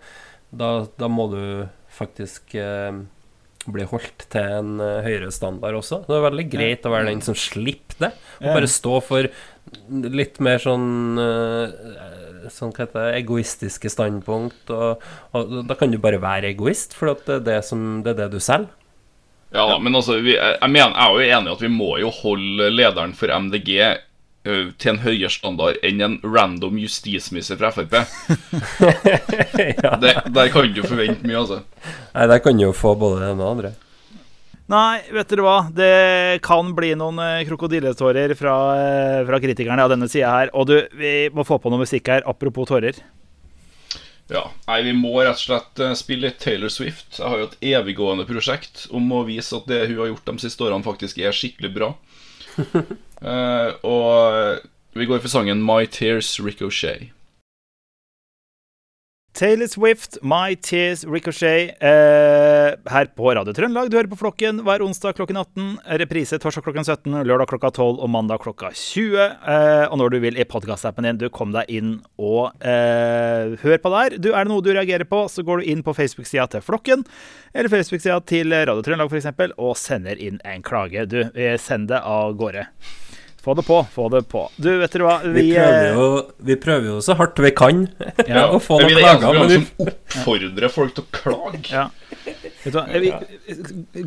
da, 0.49 0.71
da, 0.97 1.11
må 1.11 1.27
du 1.33 1.43
faktisk 1.93 2.55
uh, 2.57 3.03
bli 3.71 3.87
holdt 3.87 4.27
til 4.33 4.57
en 4.59 4.75
uh, 4.83 5.03
høyere 5.05 5.31
standard 5.35 5.79
også. 5.79 6.03
Det 6.09 6.17
er 6.17 6.27
veldig 6.27 6.47
greit 6.51 6.89
å 6.89 6.95
være 6.95 7.11
den 7.13 7.23
som 7.25 7.37
slipper 7.39 8.09
det, 8.09 8.13
og 8.43 8.49
bare 8.57 8.71
stå 8.71 8.99
for 9.07 9.31
litt 9.93 10.41
mer 10.43 10.59
sånn 10.63 11.21
uh, 11.21 12.51
sånn 12.51 12.73
hva 12.75 12.85
heter 12.85 12.99
det, 12.99 13.23
egoistiske 13.23 13.91
standpunkt. 13.93 14.71
Og, 14.75 15.03
og, 15.37 15.59
da 15.69 15.77
kan 15.79 15.93
du 15.93 16.01
bare 16.03 16.21
være 16.23 16.53
egoist, 16.53 16.97
for 16.97 17.13
det 17.13 17.39
er 17.39 17.45
det, 17.47 17.59
som, 17.69 18.03
det, 18.03 18.15
er 18.15 18.25
det 18.25 18.31
du 18.35 18.43
selger. 18.43 18.71
Ja, 19.53 19.77
men 19.77 19.95
altså, 19.95 20.17
vi, 20.25 20.33
jeg, 20.33 20.71
mener, 20.73 20.95
jeg 20.97 21.05
er 21.05 21.13
jo 21.13 21.37
enig 21.37 21.51
i 21.51 21.55
at 21.59 21.63
vi 21.63 21.71
må 21.73 21.91
jo 22.01 22.13
holde 22.23 22.71
lederen 22.73 23.13
for 23.17 23.29
MDG 23.29 23.73
til 24.43 24.91
en 24.91 25.01
høyere 25.05 25.31
standard 25.31 25.79
enn 25.87 26.03
en 26.03 26.19
random 26.25 26.81
justisminister 26.83 27.61
fra 27.61 27.71
Frp. 27.75 27.95
ja. 29.85 29.95
der 30.03 30.51
kan 30.51 30.75
du 30.75 30.83
forvente 30.83 31.23
mye, 31.23 31.39
altså. 31.45 31.63
Nei, 32.13 32.27
der 32.33 32.43
kan 32.43 32.59
du 32.59 32.67
jo 32.67 32.75
få 32.75 32.97
både 32.99 33.23
det 33.23 33.31
ene 33.31 33.39
og 33.39 33.43
det 33.43 33.53
andre. 33.53 33.73
Nei, 34.73 35.03
vet 35.13 35.31
dere 35.31 35.45
hva. 35.45 35.57
Det 35.75 35.95
kan 36.45 36.71
bli 36.75 36.93
noen 36.99 37.19
krokodilletårer 37.49 38.35
fra, 38.39 38.55
fra 39.29 39.41
kritikerne 39.43 39.85
av 39.85 39.91
denne 39.93 40.09
sida 40.11 40.31
her. 40.33 40.53
Og 40.57 40.69
du, 40.71 40.77
vi 40.97 41.29
må 41.35 41.45
få 41.47 41.59
på 41.61 41.73
noe 41.73 41.83
musikk 41.83 42.09
her, 42.13 42.25
apropos 42.29 42.71
tårer. 42.71 43.03
Ja. 44.33 44.47
Nei, 44.69 44.79
vi 44.87 44.95
må 44.97 45.13
rett 45.19 45.37
og 45.37 45.43
slett 45.43 45.83
spille 46.01 46.31
litt 46.31 46.41
Taylor 46.41 46.73
Swift. 46.73 47.19
Jeg 47.19 47.29
har 47.29 47.43
jo 47.43 47.51
et 47.51 47.59
eviggående 47.75 48.25
prosjekt 48.29 48.87
om 48.95 49.11
å 49.13 49.25
vise 49.29 49.59
at 49.59 49.69
det 49.69 49.85
hun 49.91 49.99
har 49.99 50.13
gjort 50.13 50.31
de 50.31 50.37
siste 50.47 50.65
årene, 50.65 50.87
faktisk 50.87 51.21
er 51.21 51.37
skikkelig 51.37 51.73
bra. 51.75 51.93
Uh, 53.23 53.73
og 53.83 54.59
vi 54.95 55.07
går 55.07 55.23
for 55.23 55.29
sangen 55.29 55.63
My 55.63 55.87
Tears 55.87 56.41
Ricochet. 56.45 57.13
Taylor 59.33 59.67
Swift, 59.67 60.19
My 60.23 60.55
Tears 60.57 61.05
Ricochet, 61.05 61.77
eh, 61.81 62.75
her 62.93 63.07
på 63.17 63.35
Radio 63.35 63.55
Trøndelag. 63.57 63.89
Du 63.89 63.97
hører 63.97 64.11
på 64.11 64.19
Flokken 64.21 64.59
hver 64.61 64.85
onsdag 64.85 65.17
klokken 65.17 65.39
18. 65.41 65.79
Reprise 66.03 66.37
torsdag 66.37 66.67
klokken 66.67 66.85
17, 66.85 67.17
lørdag 67.25 67.49
klokka 67.49 67.71
12 67.73 68.03
og 68.05 68.11
mandag 68.13 68.43
klokka 68.45 68.69
20. 68.77 69.17
Eh, 69.49 69.87
og 69.89 69.97
når 69.97 70.13
du 70.13 70.19
vil 70.27 70.37
i 70.37 70.45
podkastappen 70.45 71.09
din, 71.09 71.17
du 71.17 71.31
kom 71.33 71.55
deg 71.57 71.65
inn 71.73 71.95
og 72.21 72.53
eh, 72.61 73.57
hør 73.65 73.81
på 73.81 73.95
der. 73.97 74.19
Du, 74.21 74.35
Er 74.37 74.45
det 74.45 74.53
noe 74.53 74.65
du 74.65 74.69
reagerer 74.75 75.09
på, 75.09 75.25
så 75.33 75.41
går 75.41 75.63
du 75.63 75.71
inn 75.73 75.81
på 75.87 75.97
Facebook-sida 75.97 76.51
til 76.53 76.61
Flokken, 76.61 77.07
eller 77.55 77.73
Facebook-sida 77.73 78.21
til 78.29 78.53
Radio 78.53 78.85
Trøndelag 78.85 79.09
f.eks., 79.09 79.57
og 79.57 79.79
sender 79.81 80.21
inn 80.21 80.43
en 80.45 80.61
klage. 80.61 81.09
Du, 81.09 81.23
send 81.57 81.89
det 81.89 82.05
av 82.05 82.37
gårde. 82.37 82.69
Få 83.43 83.55
det 83.59 83.63
på, 83.67 83.87
få 83.91 84.09
det 84.09 84.23
på. 84.31 84.45
Du, 84.57 84.69
vet 84.79 84.93
du 84.95 85.03
hva 85.03 85.17
Vi, 85.25 85.33
vi, 85.35 85.47
prøver, 85.57 85.89
jo, 85.97 86.05
vi 86.47 86.57
prøver, 86.63 86.85
jo, 86.93 86.99
så 87.03 87.17
hardt 87.19 87.41
vi 87.43 87.51
kan 87.59 87.81
ja. 88.29 88.45
å 88.47 88.61
få 88.63 88.77
noen 88.79 89.01
klager. 89.01 89.35
Men 89.35 89.49
vi 89.51 89.57
som 89.57 89.89
oppfordrer 89.89 90.71
folk 90.71 90.93
til 90.95 91.03
å 91.03 91.09
klage. 91.17 91.73
Ja. 91.73 91.89
Vet 92.63 92.69
du 92.71 92.79
hva? 92.79 93.19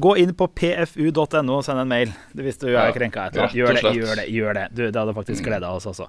Gå 0.06 0.14
inn 0.22 0.32
på 0.40 0.48
pfu.no 0.56 1.58
og 1.58 1.66
send 1.68 1.82
en 1.82 1.90
mail 1.92 2.14
hvis 2.32 2.62
du 2.62 2.70
er 2.72 2.96
krenka. 2.96 3.26
Gjør 3.36 3.76
det, 3.76 3.92
gjør 3.98 4.22
det. 4.22 4.26
gjør 4.32 4.60
Det 4.62 4.64
Du, 4.72 4.82
det 4.86 5.02
hadde 5.02 5.18
faktisk 5.18 5.50
gleda 5.50 5.74
oss 5.76 5.90
også. 5.92 6.08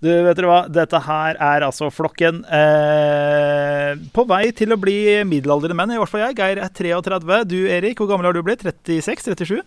Du, 0.00 0.08
vet 0.08 0.40
dere 0.40 0.48
hva? 0.48 0.62
Dette 0.80 1.02
her 1.04 1.36
er 1.50 1.66
altså 1.68 1.90
flokken 1.92 2.40
eh, 2.48 3.92
på 4.16 4.24
vei 4.30 4.46
til 4.56 4.72
å 4.72 4.80
bli 4.80 4.96
middelaldrende 5.28 5.76
menn. 5.76 5.92
I 5.98 6.00
hvert 6.00 6.14
fall 6.14 6.24
jeg. 6.24 6.38
Geir 6.40 6.64
er 6.64 6.72
33. 6.80 7.42
Du 7.52 7.58
Erik, 7.68 8.00
hvor 8.00 8.08
gammel 8.08 8.30
har 8.30 8.40
du 8.40 8.40
blitt? 8.46 8.64
36? 8.64 9.28
37? 9.36 9.60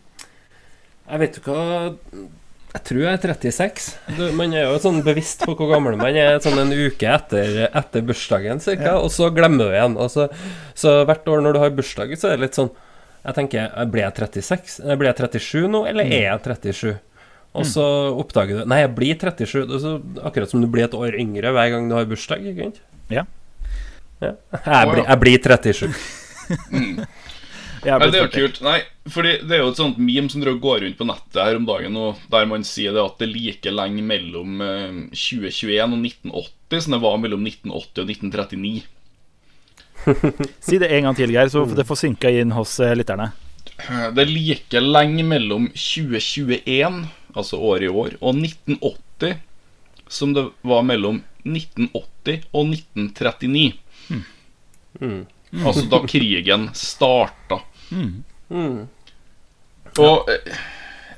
Jeg 1.07 1.21
vet 1.21 1.37
ikke 1.39 1.53
hva 1.53 1.79
jeg 2.77 2.83
tror 2.85 3.01
jeg 3.01 3.17
er 3.17 3.21
36. 3.33 3.87
Du, 4.17 4.23
man 4.37 4.53
er 4.53 4.67
jo 4.67 4.77
sånn 4.81 4.99
bevisst 5.05 5.41
på 5.47 5.55
hvor 5.57 5.71
gammel 5.71 5.97
man 5.99 6.17
er 6.17 6.37
sånn 6.43 6.59
en 6.61 6.73
uke 6.73 7.09
etter, 7.09 7.63
etter 7.67 8.05
bursdagen, 8.05 8.61
cirka, 8.63 8.93
ja. 8.93 8.99
og 9.01 9.09
så 9.13 9.31
glemmer 9.33 9.71
du 9.71 9.75
igjen. 9.75 9.97
Så, 10.13 10.27
så, 10.77 10.99
hvert 11.09 11.27
år 11.31 11.41
når 11.45 11.57
du 11.57 11.61
har 11.63 11.73
bursdag, 11.77 12.13
så 12.19 12.29
er 12.29 12.37
det 12.37 12.47
litt 12.47 12.59
sånn 12.59 12.69
Jeg 13.25 13.35
tenker 13.35 13.73
Blir 13.91 14.05
jeg 14.05 14.29
36? 14.29 14.77
Blir 14.99 15.09
jeg 15.09 15.17
37 15.39 15.71
nå, 15.73 15.83
eller 15.89 16.05
er 16.05 16.27
jeg 16.29 16.43
37? 16.45 16.93
Og 17.57 17.63
mm. 17.65 17.69
så 17.71 17.85
oppdager 18.21 18.61
du 18.61 18.69
Nei, 18.69 18.83
jeg 18.83 18.93
blir 18.99 19.17
37. 19.17 19.65
Det 19.65 19.79
er 19.79 19.83
så, 19.83 19.95
akkurat 20.29 20.53
som 20.53 20.61
du 20.61 20.69
blir 20.71 20.85
et 20.85 20.97
år 20.97 21.17
yngre 21.17 21.55
hver 21.55 21.73
gang 21.73 21.89
du 21.89 21.97
har 21.97 22.07
bursdag. 22.09 22.45
Ikke 22.45 22.69
sant? 22.69 22.83
Ja. 23.09 23.25
ja. 24.21 24.35
Jeg, 24.53 24.91
blir, 24.93 25.03
jeg 25.07 25.23
blir 25.23 25.41
37. 25.47 25.97
mm. 27.83 27.99
Nei, 27.99 28.09
det 28.11 28.19
er 28.19 28.25
jo 28.25 28.33
kult. 28.33 28.59
Nei, 28.65 28.77
fordi 29.11 29.33
det 29.47 29.55
er 29.57 29.63
jo 29.63 29.71
et 29.71 29.79
sånt 29.79 29.97
meme 30.01 30.31
som 30.31 30.43
går 30.43 30.83
rundt 30.83 30.99
på 30.99 31.07
nettet 31.07 31.41
her 31.41 31.59
om 31.59 31.65
dagen, 31.67 31.97
og 31.99 32.27
der 32.31 32.47
man 32.49 32.65
sier 32.67 32.95
det 32.95 33.03
at 33.03 33.17
det 33.21 33.27
er 33.27 33.33
like 33.33 33.73
lenge 33.73 34.03
mellom 34.05 34.61
2021 35.13 35.73
eh, 35.77 35.83
og 35.85 35.97
1980 36.01 36.85
som 36.85 36.95
det 36.95 37.01
var 37.03 37.17
mellom 37.23 37.43
1980 37.47 38.03
og 38.03 38.13
1939. 38.13 38.85
si 40.67 40.79
det 40.79 40.91
en 40.93 41.09
gang 41.09 41.17
til, 41.17 41.33
Geir, 41.33 41.51
så 41.51 41.65
det 41.77 41.87
får 41.87 42.01
synka 42.03 42.31
inn 42.31 42.53
hos 42.55 42.77
eh, 42.83 42.95
lytterne. 42.97 43.31
Det 43.77 44.23
er 44.23 44.31
like 44.31 44.81
lenge 44.81 45.23
mellom 45.27 45.67
2021, 45.75 47.03
altså 47.37 47.59
året 47.61 47.85
i 47.85 47.91
år, 47.93 48.15
og 48.21 48.39
1980 48.39 49.43
som 50.07 50.33
det 50.33 50.47
var 50.61 50.85
mellom 50.87 51.21
1980 51.43 52.47
og 52.51 52.71
1939. 52.73 53.73
Hmm. 54.07 54.23
Mm. 54.99 55.25
Altså 55.55 55.85
da 55.87 56.01
krigen 56.07 56.69
starta. 56.75 57.61
Mm. 57.91 58.23
Mm. 58.51 58.87
Og 59.97 60.31
eh, 60.31 60.55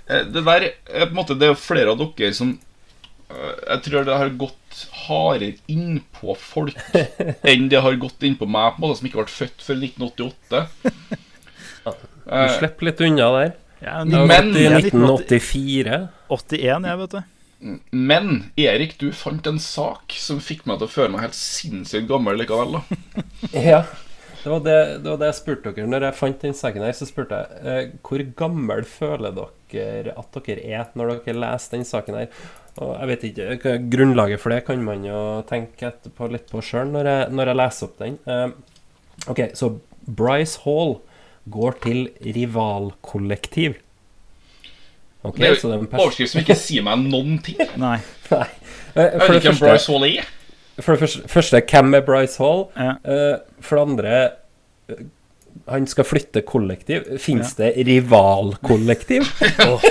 eh, 0.08 0.26
det 0.30 0.44
der 0.46 0.66
er 0.70 1.08
på 1.08 1.12
en 1.12 1.18
måte 1.18 1.36
Det 1.38 1.48
er 1.48 1.54
jo 1.54 1.60
flere 1.60 1.94
av 1.94 2.00
dere 2.00 2.30
som 2.38 2.52
eh, 2.54 3.56
Jeg 3.66 3.82
tror 3.86 4.06
det 4.08 4.20
har 4.22 4.36
gått 4.42 4.84
hardere 5.08 5.58
innpå 5.72 6.36
folk 6.40 6.78
enn 7.50 7.68
det 7.72 7.82
har 7.84 7.98
gått 8.00 8.24
innpå 8.24 8.46
meg, 8.46 8.76
på 8.76 8.80
en 8.80 8.86
måte 8.86 9.00
som 9.00 9.10
ikke 9.10 9.24
ble 9.24 9.34
født 9.34 9.66
før 9.66 9.80
1988. 9.82 10.62
Du 11.90 12.54
slipper 12.54 12.88
litt 12.88 13.02
unna 13.04 13.32
der. 13.34 13.52
Ja, 13.82 13.96
men, 14.06 14.54
I 14.54 14.68
1984. 14.70 16.00
81, 16.30 16.86
jeg, 16.86 17.00
vet 17.02 17.16
du. 17.16 17.74
Men 17.90 18.30
Erik, 18.62 18.94
du 19.02 19.10
fant 19.16 19.50
en 19.50 19.58
sak 19.60 20.14
som 20.22 20.40
fikk 20.44 20.68
meg 20.70 20.80
til 20.80 20.88
å 20.88 20.94
føle 20.94 21.12
meg 21.16 21.26
helt 21.26 21.40
sinnssykt 21.40 22.08
gammel 22.12 22.38
likevel. 22.40 22.78
da 22.78 23.26
Ja 23.58 23.82
det 24.44 24.52
var 24.52 24.62
det, 24.64 24.78
det 25.04 25.10
var 25.10 25.20
det, 25.20 25.30
jeg 25.30 25.38
spurte 25.40 25.74
dere. 25.76 25.90
Når 25.92 26.06
jeg 26.08 26.18
fant 26.20 26.46
den 26.46 26.56
saken 26.56 26.86
her, 26.86 26.96
så 26.96 27.08
spurte 27.10 27.40
jeg 27.42 27.74
eh, 27.74 27.90
hvor 28.06 28.24
gammel 28.40 28.86
føler 28.88 29.36
dere 29.36 30.16
at 30.16 30.40
dere 30.48 30.64
er 30.64 30.94
når 30.98 31.20
dere 31.26 31.42
leser 31.44 31.76
den 31.76 31.86
saken 31.88 32.20
her? 32.22 32.32
Og 32.80 32.94
jeg 32.96 33.10
vet 33.10 33.26
ikke, 33.28 33.76
Grunnlaget 33.92 34.40
for 34.40 34.54
det 34.54 34.62
kan 34.68 34.82
man 34.86 35.04
jo 35.04 35.20
tenke 35.50 35.90
etterpå 35.90 36.30
litt 36.32 36.48
på 36.52 36.64
sjøl 36.64 36.94
når, 36.94 37.10
når, 37.34 37.52
jeg 37.52 37.60
leser 37.60 37.90
opp 37.90 38.00
den. 38.00 38.18
Eh, 38.24 38.48
ok, 39.34 39.44
så 39.60 39.74
Bryce 40.08 40.64
Hall 40.64 40.98
går 41.52 41.80
til 41.84 42.02
rivalkollektiv. 42.24 43.80
Okay, 45.20 45.42
det 45.42 45.48
er 45.50 45.56
jo 45.60 45.72
en 45.76 45.88
overskrift 45.92 46.32
som 46.32 46.40
ikke 46.46 46.56
sier 46.56 46.86
meg 46.88 47.02
noen 47.04 47.42
ting. 47.44 47.60
Nei. 47.82 47.98
Nei. 48.32 48.48
Eh, 48.96 49.04
jeg 49.04 49.20
vet 49.20 49.42
ikke 49.42 49.50
hvem 49.52 49.64
Bryce 49.66 49.92
Hall 49.92 50.08
er. 50.14 50.36
For 50.82 50.96
det 50.96 51.04
første, 51.04 51.24
første 51.30 51.62
hvem 51.72 51.96
er 51.98 52.04
Bryce 52.06 52.42
Hall? 52.44 52.68
Ja. 52.78 52.94
Uh, 53.04 53.40
for 53.62 53.80
det 53.80 53.88
andre, 53.88 54.20
Han 55.70 55.88
skal 55.88 56.06
flytte 56.08 56.42
kollektiv. 56.42 57.06
Fins 57.22 57.56
ja. 57.58 57.66
det 57.66 57.88
rivalkollektiv? 57.88 59.28
oh. 59.70 59.84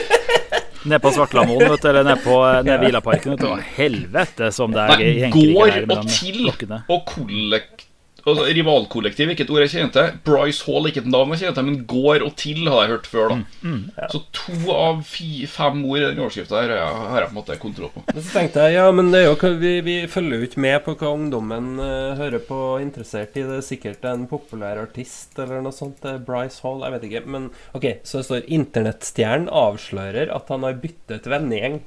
Nede 0.89 1.01
på 1.03 1.11
Svartlamoen, 1.15 1.65
vet 1.71 1.83
du, 1.83 1.89
eller 1.91 2.07
nede 2.07 2.23
på 2.23 2.39
nede 2.63 2.79
Vilaparken. 2.83 3.35
Vet 3.35 3.43
du. 3.43 3.69
Helvete 3.77 4.53
som 4.55 4.75
det 4.75 4.87
er 4.87 5.03
Nei, 5.03 5.31
Går 5.35 5.77
og 5.91 6.09
til 6.09 6.49
og 6.55 7.05
kollektiv 7.11 7.88
altså, 8.25 8.47
Rivalkollektiv, 8.57 9.33
ikke 9.33 9.45
et 9.47 9.53
ord 9.53 9.63
jeg 9.65 9.73
kjenner 9.73 9.93
til. 9.95 10.19
Bryce 10.27 10.67
Hall, 10.67 10.89
ikke 10.91 11.03
et 11.05 11.11
navn 11.11 11.35
jeg 11.35 11.43
kjenner 11.43 11.57
til, 11.59 11.67
men 11.69 11.81
går 11.91 12.25
og 12.27 12.33
til 12.41 12.61
har 12.67 12.85
jeg 12.85 12.93
hørt 12.93 13.11
før. 13.11 13.29
da 13.29 13.37
mm, 13.39 13.45
mm, 13.63 13.83
ja. 13.99 14.09
Så 14.13 14.23
to 14.37 14.75
av 14.75 15.03
fem 15.09 15.83
ord 15.85 15.99
i 16.01 16.05
den 16.07 16.23
overskrifta 16.23 16.63
har 16.63 16.73
jeg 16.75 17.29
på 17.29 17.31
en 17.31 17.37
måte 17.39 17.59
kontroll 17.63 17.93
på. 17.95 18.05
Men 18.11 18.23
så 18.23 18.35
tenkte 18.35 18.67
jeg, 18.67 18.79
ja, 18.79 18.87
men 18.95 19.13
det 19.15 19.23
er 19.23 19.29
jo, 19.29 19.53
vi, 19.63 19.75
vi 19.87 19.99
følger 20.11 20.43
jo 20.43 20.49
ikke 20.49 20.65
med 20.67 20.79
på 20.87 20.97
hva 21.01 21.13
ungdommen 21.15 21.71
uh, 21.83 22.17
hører 22.19 22.43
på 22.49 22.63
interessert 22.83 23.37
i. 23.39 23.47
Det 23.49 23.61
er 23.61 23.69
sikkert 23.69 24.09
en 24.09 24.27
populær 24.31 24.83
artist 24.83 25.39
eller 25.39 25.63
noe 25.65 25.77
sånt. 25.77 26.03
Bryce 26.27 26.65
Hall, 26.65 26.83
jeg 26.87 26.97
vet 26.97 27.07
ikke. 27.11 27.25
Men 27.29 27.51
ok, 27.77 27.91
så 28.03 28.21
det 28.21 28.29
står 28.29 28.49
'Internettstjernen 28.49 29.53
avslører 29.53 30.35
at 30.35 30.51
han 30.53 30.67
har 30.67 30.81
byttet 30.83 31.29
vennegjeng' 31.31 31.81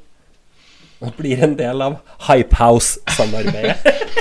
og 1.02 1.16
blir 1.18 1.42
en 1.42 1.56
del 1.58 1.82
av 1.82 1.98
Hypehouse-samarbeidet. 2.28 4.20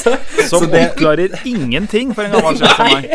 Som 0.50 0.68
det... 0.70 0.84
oppklarer 0.90 1.34
ingenting 1.48 2.14
for 2.14 2.26
en 2.26 2.36
gammel 2.36 2.58
sjef 2.60 2.76
som 2.76 2.92
meg. 2.92 3.08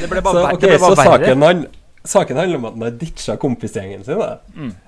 Det 0.00 0.08
ble 0.10 0.22
bare, 0.24 0.34
så, 0.34 0.44
okay, 0.54 0.60
det 0.60 0.70
ble 0.72 0.78
bare 0.84 0.96
så 0.96 1.08
saken, 1.08 1.44
han, 1.46 1.64
saken, 2.04 2.40
handler 2.40 2.60
om 2.60 2.68
at 2.68 2.78
han 2.78 2.86
har 2.86 2.94
ditcha 3.00 3.36
kompisgjengen 3.40 4.06
sin. 4.06 4.22
Mm. 4.54 4.76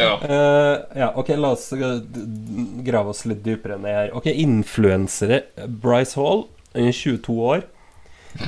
Ja. 0.00 0.16
Uh, 0.18 0.80
ja, 0.98 1.12
ok, 1.14 1.28
La 1.38 1.52
oss 1.54 1.68
grave 1.70 3.12
oss 3.12 3.22
litt 3.30 3.44
dypere 3.44 3.76
ned 3.78 3.94
her. 3.94 4.10
Ok, 4.18 4.26
Influensere 4.32 5.44
Bryce 5.68 6.18
Hall, 6.18 6.48
22 6.74 7.36
år, 7.52 7.62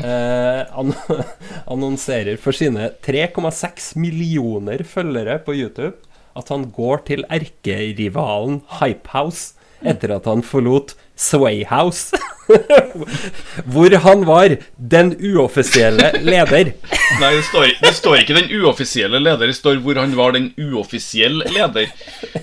uh, 0.01 0.65
an 0.75 0.91
annonserer 1.77 2.41
for 2.43 2.57
sine 2.57 2.91
3,6 3.07 3.93
millioner 4.03 4.83
følgere 4.83 5.39
på 5.47 5.55
YouTube 5.55 5.95
at 6.37 6.51
han 6.53 6.69
går 6.75 7.05
til 7.09 7.25
erkerivalen 7.33 8.61
Hypehouse 8.81 9.55
etter 9.87 10.15
at 10.17 10.27
han 10.29 10.45
forlot 10.45 10.95
Swayhouse. 11.17 12.17
hvor 13.65 13.97
han 14.03 14.25
var 14.27 14.57
den 14.77 15.13
uoffisielle 15.19 16.13
leder. 16.23 16.73
Nei, 17.21 17.31
det 17.35 17.43
står, 17.49 17.67
det 17.83 17.93
står, 17.97 18.19
ikke 18.23 18.37
'den 18.37 18.51
uoffisielle 18.61 19.21
leder', 19.23 19.51
det 19.51 19.57
står 19.57 19.81
'hvor 19.83 19.99
han 20.01 20.17
var 20.17 20.33
den 20.37 20.53
uoffisielle 20.59 21.45
leder'. 21.45 21.91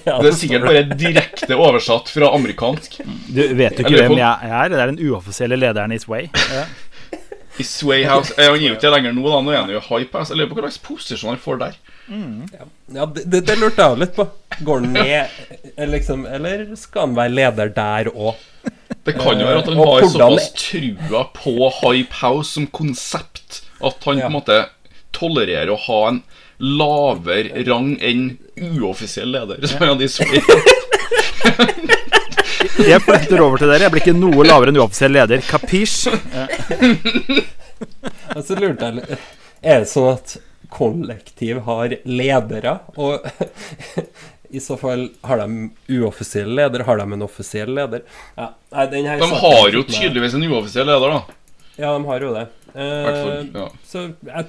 Ja, 0.04 0.18
det, 0.18 0.24
det 0.24 0.32
er 0.32 0.40
sikkert 0.40 0.68
bare 0.68 0.84
direkte 1.00 1.56
oversatt 1.56 2.10
fra 2.10 2.34
amerikansk. 2.36 3.00
Du 3.28 3.42
vet 3.56 3.80
jo 3.80 3.86
ikke 3.86 3.94
Eller, 3.94 4.08
hvem 4.08 4.18
jeg 4.18 4.38
er. 4.50 4.70
Det 4.70 4.80
er 4.80 4.92
den 4.92 5.04
uoffisielle 5.10 5.56
lederen 5.56 5.92
i 5.92 6.00
Sway. 6.00 6.28
Ja. 6.34 6.66
I 7.62 7.64
Swayhouse 7.64 8.34
Han 8.38 8.58
gir 8.58 8.72
jo 8.72 8.78
ikke 8.80 8.90
lenger 8.90 9.12
nå, 9.14 9.24
da. 9.30 9.42
Nå 9.46 9.52
er 9.54 9.60
han 9.62 9.70
jo 9.70 9.82
hype. 9.86 10.24
Jeg 10.26 10.38
lurer 10.40 10.50
på 10.50 10.58
hva 10.58 10.64
slags 10.66 10.80
posisjon 10.82 11.36
han 11.36 11.44
får 11.44 11.60
der. 11.62 11.76
Mm. 12.08 12.48
Ja, 12.96 13.06
det, 13.06 13.44
det, 13.46 13.60
lurte 13.62 13.86
jeg 13.86 14.02
litt 14.02 14.16
på. 14.18 14.26
Går 14.66 14.82
han 14.82 14.96
ned, 14.98 15.36
eh, 15.76 15.86
liksom, 15.88 16.26
eller 16.26 16.66
skal 16.80 17.08
han 17.08 17.16
være 17.20 17.36
leder 17.38 17.70
der 17.76 18.10
òg? 18.10 18.42
Det 19.04 19.13
kan 19.18 19.39
jo 19.39 19.48
være 19.48 19.60
at 19.60 19.68
han 19.68 19.80
uh, 19.80 19.84
har 19.89 20.06
såpass 20.08 20.52
trua 20.56 21.24
på 21.36 21.72
Hype 21.82 22.16
House 22.22 22.54
som 22.56 22.68
konsept 22.72 23.63
at 23.84 24.06
han 24.08 24.18
ja. 24.18 24.24
på 24.24 24.32
en 24.32 24.38
måte 24.38 24.60
tolererer 25.13 25.72
å 25.74 25.80
ha 25.88 26.00
en 26.10 26.22
lavere 26.63 27.66
rang 27.68 27.98
enn 28.00 28.38
uoffisiell 28.56 29.34
leder. 29.34 29.68
Som 29.68 29.84
ja. 29.84 29.96
de 30.00 30.08
Jeg 32.84 33.02
flytter 33.04 33.42
over 33.44 33.58
til 33.60 33.68
dere. 33.70 33.84
Jeg 33.86 33.92
blir 33.94 34.02
ikke 34.06 34.16
noe 34.16 34.46
lavere 34.48 34.72
enn 34.72 34.80
uoffisiell 34.80 35.13
leder. 35.18 35.44
Kapisj? 35.50 36.08
Ja. 36.34 36.48
Altså, 38.34 38.56
lurte 38.56 38.88
jeg 38.88 38.96
litt 38.96 39.10
Er 39.60 39.82
det 39.84 39.89
sånn 39.92 40.13
at 40.13 40.38
kollektiv 40.74 41.60
har 41.68 41.98
ledere. 42.08 42.78
Og 42.96 43.28
i 44.54 44.62
så 44.62 44.78
fall 44.78 45.08
har 45.26 45.42
de 45.42 45.70
uoffisiell 45.98 46.52
leder? 46.56 46.86
Har 46.88 47.00
de 47.02 47.08
en 47.16 47.26
offisiell 47.26 47.72
leder? 47.74 48.04
Ja, 48.38 48.52
nei, 48.76 48.86
de 48.94 49.30
har 49.42 49.74
jo 49.74 49.82
tydeligvis 49.89 50.36
en 50.38 50.46
uoffisiell 50.46 50.86
leder, 50.89 51.16
da. 51.16 51.39
Ja, 51.76 51.96
de 51.96 52.06
har 52.06 52.22
jo 52.22 52.34
det. 52.36 52.46
Eh, 52.74 53.46
ja. 53.54 53.68
Så 53.86 54.04
jeg, 54.26 54.46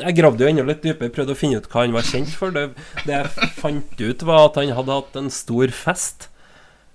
jeg, 0.00 0.14
gravde 0.16 0.44
jo 0.44 0.50
enda 0.50 0.64
litt 0.68 0.84
dypere, 0.84 1.12
prøvde 1.12 1.32
å 1.32 1.38
finne 1.38 1.60
ut 1.60 1.68
hva 1.72 1.84
han 1.86 1.96
var 1.96 2.04
kjent 2.08 2.32
for. 2.36 2.52
Det, 2.52 2.68
det 3.08 3.16
jeg 3.16 3.50
fant 3.56 4.00
ut, 4.00 4.24
var 4.28 4.50
at 4.50 4.60
han 4.60 4.72
hadde 4.76 4.98
hatt 5.00 5.18
en 5.20 5.32
stor 5.32 5.72
fest 5.76 6.28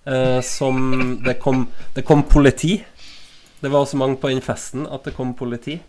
eh, 0.05 0.39
som 0.45 1.17
det 1.25 1.39
kom, 1.41 1.67
det 1.97 2.05
kom 2.05 2.25
politi. 2.29 2.79
Det 3.61 3.69
var 3.73 3.85
så 3.89 3.97
mange 4.01 4.17
på 4.21 4.29
den 4.29 4.41
festen 4.45 4.85
at 4.89 5.05
det 5.05 5.15
kom 5.17 5.35
politi. 5.37 5.79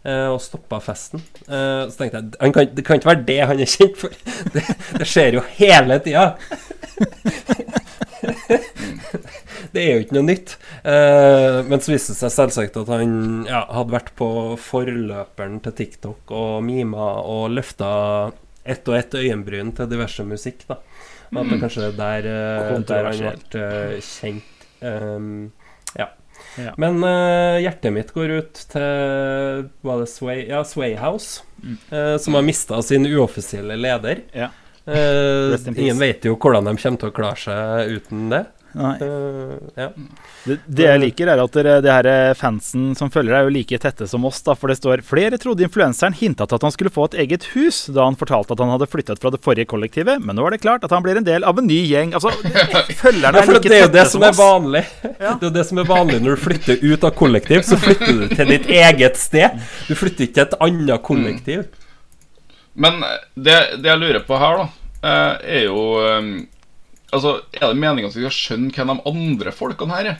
Uh, 0.00 0.32
og 0.32 0.38
stoppa 0.40 0.78
festen. 0.80 1.20
Uh, 1.44 1.84
så 1.90 1.98
tenkte 1.98 2.22
jeg 2.24 2.52
kan, 2.56 2.68
det 2.72 2.82
kan 2.86 2.96
ikke 2.96 3.10
være 3.10 3.24
det 3.26 3.40
han 3.50 3.58
er 3.60 3.68
kjent 3.68 3.98
for. 4.00 4.14
Det, 4.54 4.62
det 4.96 5.08
skjer 5.08 5.34
jo 5.36 5.42
hele 5.58 5.98
tida. 6.00 6.22
det 9.74 9.82
er 9.82 9.90
jo 9.90 10.00
ikke 10.06 10.16
noe 10.16 10.24
nytt. 10.24 10.54
Uh, 10.80 11.60
men 11.68 11.84
så 11.84 11.92
viste 11.92 12.14
det 12.14 12.20
seg 12.22 12.32
selvsagt 12.32 12.78
at 12.80 12.88
han 12.94 13.12
ja, 13.44 13.60
hadde 13.68 13.96
vært 13.98 14.08
på 14.16 14.28
forløperen 14.60 15.60
til 15.66 15.74
TikTok 15.82 16.32
og 16.32 16.64
mima 16.64 17.10
og 17.20 17.52
løfta 17.58 17.90
ett 18.64 18.88
og 18.88 18.96
ett 18.96 19.18
øyenbryn 19.20 19.74
til 19.76 19.90
diverse 19.90 20.24
musikk. 20.24 20.64
da 20.70 20.80
At 20.80 21.44
det 21.44 21.44
mm. 21.44 21.60
kanskje 21.60 21.84
er 21.90 22.00
der, 22.00 22.22
der 22.88 23.10
han 23.10 23.20
ble 23.52 24.00
kjent. 24.00 24.48
Um, 24.80 25.52
ja. 25.92 26.08
Ja. 26.58 26.72
Men 26.80 26.98
uh, 27.04 27.60
hjertet 27.62 27.94
mitt 27.94 28.10
går 28.14 28.32
ut 28.40 28.62
til 28.72 29.66
Var 29.86 30.00
det 30.02 30.08
Sway, 30.10 30.46
ja, 30.48 30.64
Swayhouse, 30.66 31.44
mm. 31.62 31.76
uh, 31.92 32.16
som 32.22 32.38
har 32.38 32.46
mista 32.46 32.80
sin 32.82 33.06
uoffisielle 33.06 33.76
leder. 33.78 34.24
Ja. 34.34 34.50
Uh, 34.88 35.54
ingen 35.76 36.00
vet 36.00 36.24
jo 36.26 36.34
hvordan 36.40 36.66
de 36.66 36.74
kommer 36.80 37.02
til 37.02 37.12
å 37.12 37.14
klare 37.14 37.40
seg 37.44 38.00
uten 38.00 38.30
det. 38.32 38.44
Uh, 38.70 39.56
ja. 39.74 39.88
det, 40.44 40.56
det, 40.66 40.84
jeg 40.86 41.00
liker, 41.02 41.30
er 41.32 41.40
at 41.42 41.56
det, 41.56 41.72
det 41.82 41.90
her 41.90 42.34
fansen 42.38 42.92
som 42.98 43.10
følger 43.10 43.34
deg, 43.34 43.40
er 43.40 43.48
jo 43.48 43.54
like 43.56 43.80
tette 43.82 44.06
som 44.10 44.24
oss. 44.28 44.38
da 44.46 44.54
For 44.58 44.70
det 44.70 44.78
står 44.78 45.02
flere 45.06 45.40
trodde 45.42 45.66
influenseren 45.66 46.14
hinta 46.16 46.46
til 46.46 46.60
at 46.60 46.66
han 46.68 46.74
skulle 46.74 46.92
få 46.94 47.08
et 47.10 47.18
eget 47.24 47.48
hus 47.54 47.82
da 47.90 48.06
han 48.06 48.18
fortalte 48.20 48.54
at 48.54 48.62
han 48.62 48.72
hadde 48.74 48.88
flyttet 48.90 49.22
fra 49.22 49.32
det 49.34 49.42
forrige 49.44 49.70
kollektivet, 49.70 50.22
men 50.22 50.38
nå 50.38 50.46
er 50.46 50.56
det 50.56 50.62
klart 50.62 50.86
at 50.86 50.94
han 50.94 51.04
blir 51.04 51.18
en 51.18 51.26
del 51.26 51.46
av 51.46 51.58
en 51.58 51.66
ny 51.66 51.80
gjeng. 51.90 52.14
Altså, 52.18 52.32
følgerne 53.02 53.42
er 53.42 53.50
like 53.50 53.74
tette 53.74 54.06
som, 54.06 54.20
som 54.20 54.28
oss. 54.30 54.40
Vanlig. 54.40 54.84
Ja. 55.20 55.34
Det 55.34 55.44
er 55.44 55.48
jo 55.48 55.54
det 55.58 55.66
som 55.68 55.82
er 55.82 55.90
vanlig 55.90 56.22
når 56.22 56.36
du 56.38 56.44
flytter 56.46 56.86
ut 56.86 57.04
av 57.06 57.14
kollektiv. 57.18 57.66
Så 57.66 57.78
flytter 57.80 58.22
du 58.22 58.24
til 58.32 58.54
ditt 58.54 58.70
eget 58.70 59.18
sted. 59.20 59.58
Du 59.88 59.96
flytter 59.98 60.28
ikke 60.28 60.38
til 60.38 60.46
et 60.46 60.58
annet 60.68 61.04
kollektiv. 61.06 61.66
Men 62.80 63.02
det, 63.34 63.58
det 63.82 63.90
jeg 63.90 64.00
lurer 64.00 64.22
på 64.24 64.38
her, 64.40 64.62
da, 64.62 64.66
eh, 65.10 65.58
er 65.58 65.66
jo 65.66 65.82
eh, 66.06 66.30
Altså, 67.10 67.40
Er 67.56 67.70
det 67.72 67.80
meningen 67.80 68.10
at 68.10 68.16
vi 68.16 68.26
skal 68.26 68.36
skjønne 68.36 68.74
hvem 68.74 68.92
de 68.94 69.10
andre 69.10 69.54
folkene 69.54 69.96
her 69.96 70.10
er? 70.14 70.18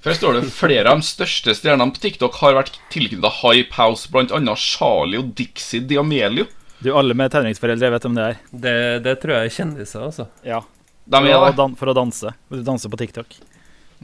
For 0.00 0.12
her 0.12 0.18
står 0.20 0.36
det 0.36 0.52
flere 0.54 0.92
av 0.92 1.00
de 1.00 1.08
største 1.08 1.54
stjernene 1.56 1.92
på 1.96 2.02
TikTok 2.04 2.36
har 2.38 2.54
vært 2.54 2.76
tilknyttet 2.94 3.40
Hype 3.40 3.74
House, 3.74 4.06
bl.a. 4.12 4.54
Charlie 4.60 5.18
og 5.18 5.32
Dixie 5.38 5.82
Diamelio. 5.82 6.46
Du, 6.78 6.92
Alle 6.92 7.16
med 7.16 7.32
tenåringsforeldre 7.32 7.90
vet 7.94 8.06
hvem 8.06 8.16
det 8.18 8.26
er. 8.30 8.40
Det, 8.52 8.76
det 9.06 9.16
tror 9.22 9.38
jeg 9.38 9.48
er 9.48 9.56
kjendiser, 9.56 10.04
altså. 10.06 10.28
Ja. 10.46 10.60
De 11.06 11.20
er 11.22 11.38
for, 11.38 11.62
å 11.64 11.68
for 11.80 11.90
å 11.90 11.96
danse. 11.96 12.32
Du 12.52 12.60
danser 12.66 12.92
på 12.92 13.00
TikTok. 13.00 13.36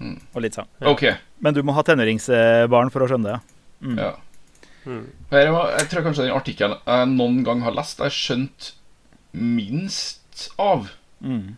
Mm. 0.01 0.19
Og 0.33 0.45
litt 0.45 0.57
sånn. 0.57 0.69
Ja. 0.81 0.91
Okay. 0.91 1.17
Men 1.45 1.55
du 1.55 1.63
må 1.67 1.75
ha 1.77 1.85
tenåringsbarn 1.87 2.93
for 2.95 3.05
å 3.05 3.11
skjønne 3.11 3.35
det. 3.35 3.57
Mm. 3.83 3.97
Ja. 4.01 4.13
Mm. 4.83 5.03
Jeg, 5.31 5.51
jeg, 5.53 5.89
tror 5.91 6.07
kanskje 6.07 6.27
den 6.27 6.35
artikkelen 6.35 6.79
jeg 6.83 7.11
noen 7.13 7.43
gang 7.47 7.63
har 7.63 7.75
lest, 7.77 8.01
jeg 8.01 8.11
har 8.11 8.17
skjønt 8.17 8.73
minst 9.33 10.49
av. 10.61 10.89
Mm. 11.23 11.55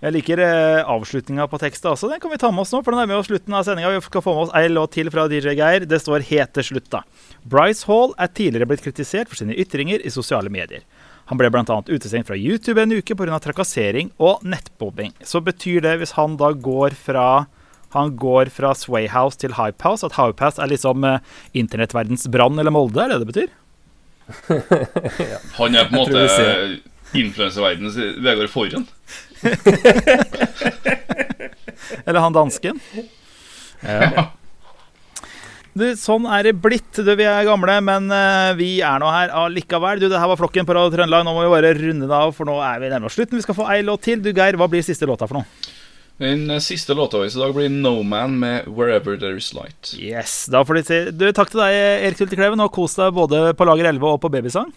Jeg 0.00 0.14
liker 0.14 0.40
eh, 0.40 0.80
avslutninga 0.88 1.44
på 1.52 1.58
tekstet 1.60 1.90
også. 1.90 2.08
Den 2.08 2.20
kan 2.22 2.32
vi 2.32 2.38
ta 2.40 2.48
med 2.48 2.64
oss 2.64 2.72
nå. 2.72 2.80
for 2.80 2.96
den 2.96 3.02
er 3.02 3.10
med 3.10 3.18
oss 3.20 3.28
slutten 3.28 3.52
av 3.52 3.66
sendinga. 3.66 3.92
Vi 3.92 4.00
skal 4.06 4.24
få 4.24 4.32
med 4.32 4.46
oss 4.46 4.54
ei 4.56 4.70
låt 4.72 4.94
til 4.96 5.10
fra 5.12 5.26
DJ 5.28 5.52
Geir. 5.58 5.84
Det 5.84 6.00
står 6.00 6.24
helt 6.30 6.54
til 6.56 6.66
slutt, 6.70 6.88
da. 6.92 7.02
Bryce 7.44 7.84
Hall 7.88 8.14
er 8.16 8.32
tidligere 8.32 8.70
blitt 8.70 8.84
kritisert 8.86 9.28
for 9.28 9.36
sine 9.36 9.56
ytringer 9.60 10.00
i 10.00 10.12
sosiale 10.14 10.52
medier. 10.52 10.86
Han 11.28 11.38
ble 11.38 11.50
bl.a. 11.52 11.76
utestengt 11.86 12.26
fra 12.26 12.38
YouTube 12.38 12.80
en 12.80 12.96
uke 12.96 13.14
pga. 13.14 13.38
trakassering 13.44 14.08
og 14.18 14.40
nettbobbing. 14.42 15.12
Så 15.20 15.44
betyr 15.44 15.84
det, 15.84 15.98
hvis 16.00 16.16
han 16.16 16.40
da 16.40 16.54
går 16.56 16.96
fra 16.96 17.46
han 17.90 18.12
går 18.16 18.52
fra 18.54 18.70
Swayhouse 18.78 19.38
til 19.42 19.56
Hypehouse, 19.58 20.06
at 20.06 20.14
Hypehouse 20.14 20.62
er 20.62 20.70
liksom 20.70 21.04
eh, 21.04 21.18
internettverdens 21.58 22.28
brann 22.30 22.58
eller 22.58 22.70
Molde? 22.70 23.02
Er 23.02 23.12
det 23.12 23.24
det 23.24 23.32
betyr? 23.32 23.56
ja. 25.32 25.40
Han 25.58 25.74
er 25.74 25.90
på 25.90 25.96
en 25.96 25.98
måte 25.98 26.89
influenserverdens 27.16 27.96
Vegard 28.22 28.52
Forhen? 28.52 28.84
Eller 32.06 32.20
han 32.20 32.36
dansken. 32.36 32.80
Ja. 33.80 34.28
Du, 35.70 35.84
sånn 35.96 36.26
er 36.26 36.48
det 36.48 36.56
blitt. 36.60 36.98
Du, 36.98 37.10
vi 37.16 37.26
er 37.28 37.46
gamle, 37.46 37.76
men 37.86 38.10
uh, 38.10 38.50
vi 38.58 38.80
er 38.84 39.00
nå 39.00 39.10
her 39.14 39.32
allikevel. 39.44 40.02
Du, 40.02 40.08
det 40.10 40.18
her 40.18 40.30
var 40.32 40.40
flokken 40.40 40.66
på 40.66 40.74
Radio 40.76 40.92
Trøndelag. 40.94 41.26
Nå 41.26 41.34
må 41.36 41.44
vi 41.46 41.52
bare 41.52 41.74
runde 41.78 42.08
det 42.10 42.16
av, 42.16 42.34
for 42.36 42.48
nå 42.48 42.56
er 42.66 42.82
vi 42.82 42.90
nærmere 42.90 43.14
slutten. 43.14 43.38
Vi 43.38 43.46
skal 43.46 43.58
få 43.58 43.68
ei 43.70 43.84
låt 43.86 44.04
til. 44.08 44.22
Du, 44.24 44.32
Geir, 44.34 44.58
hva 44.60 44.68
blir 44.70 44.84
siste 44.86 45.08
låta 45.08 45.30
for 45.30 45.40
noe? 45.40 45.76
Den 46.20 46.52
siste 46.60 46.92
låta 46.92 47.16
vår 47.16 47.30
i 47.30 47.40
dag 47.40 47.54
blir 47.56 47.70
No 47.72 48.02
Man 48.04 48.34
med 48.42 48.66
'Wherever 48.68 49.16
There 49.16 49.40
Is 49.40 49.54
Light'. 49.56 49.94
Yes, 49.96 50.50
da 50.52 50.60
får 50.68 50.76
de 50.76 50.82
si 50.84 50.98
du, 51.16 51.24
Takk 51.32 51.48
til 51.48 51.62
deg, 51.62 51.76
Erik 52.04 52.18
Tultekleven, 52.18 52.60
og 52.60 52.74
kos 52.76 52.98
deg 52.98 53.14
både 53.16 53.54
på 53.56 53.64
Lager 53.64 53.88
11 53.88 54.04
og 54.04 54.18
på 54.20 54.28
Babysang. 54.28 54.68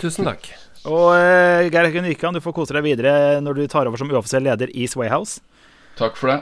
Tusen 0.00 0.24
takk. 0.24 0.48
Og 0.86 1.08
uh, 1.12 1.66
Geir 1.66 1.88
Høkken 1.88 2.06
Wikan, 2.06 2.36
du 2.36 2.42
får 2.42 2.54
kose 2.54 2.76
deg 2.76 2.84
videre 2.86 3.40
når 3.42 3.58
du 3.58 3.64
tar 3.70 3.88
over 3.90 3.98
som 4.00 4.10
uoffisiell 4.12 4.46
leder 4.46 4.70
i 4.70 4.86
Swayhouse. 4.90 5.42
Takk 5.98 6.18
for 6.18 6.30
det. 6.30 6.40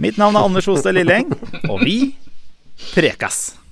Mitt 0.00 0.16
navn 0.18 0.36
er 0.38 0.46
Anders 0.48 0.66
Hostad 0.70 0.96
Lilleng, 0.96 1.28
og 1.68 1.84
vi 1.84 2.14
prekas. 2.94 3.63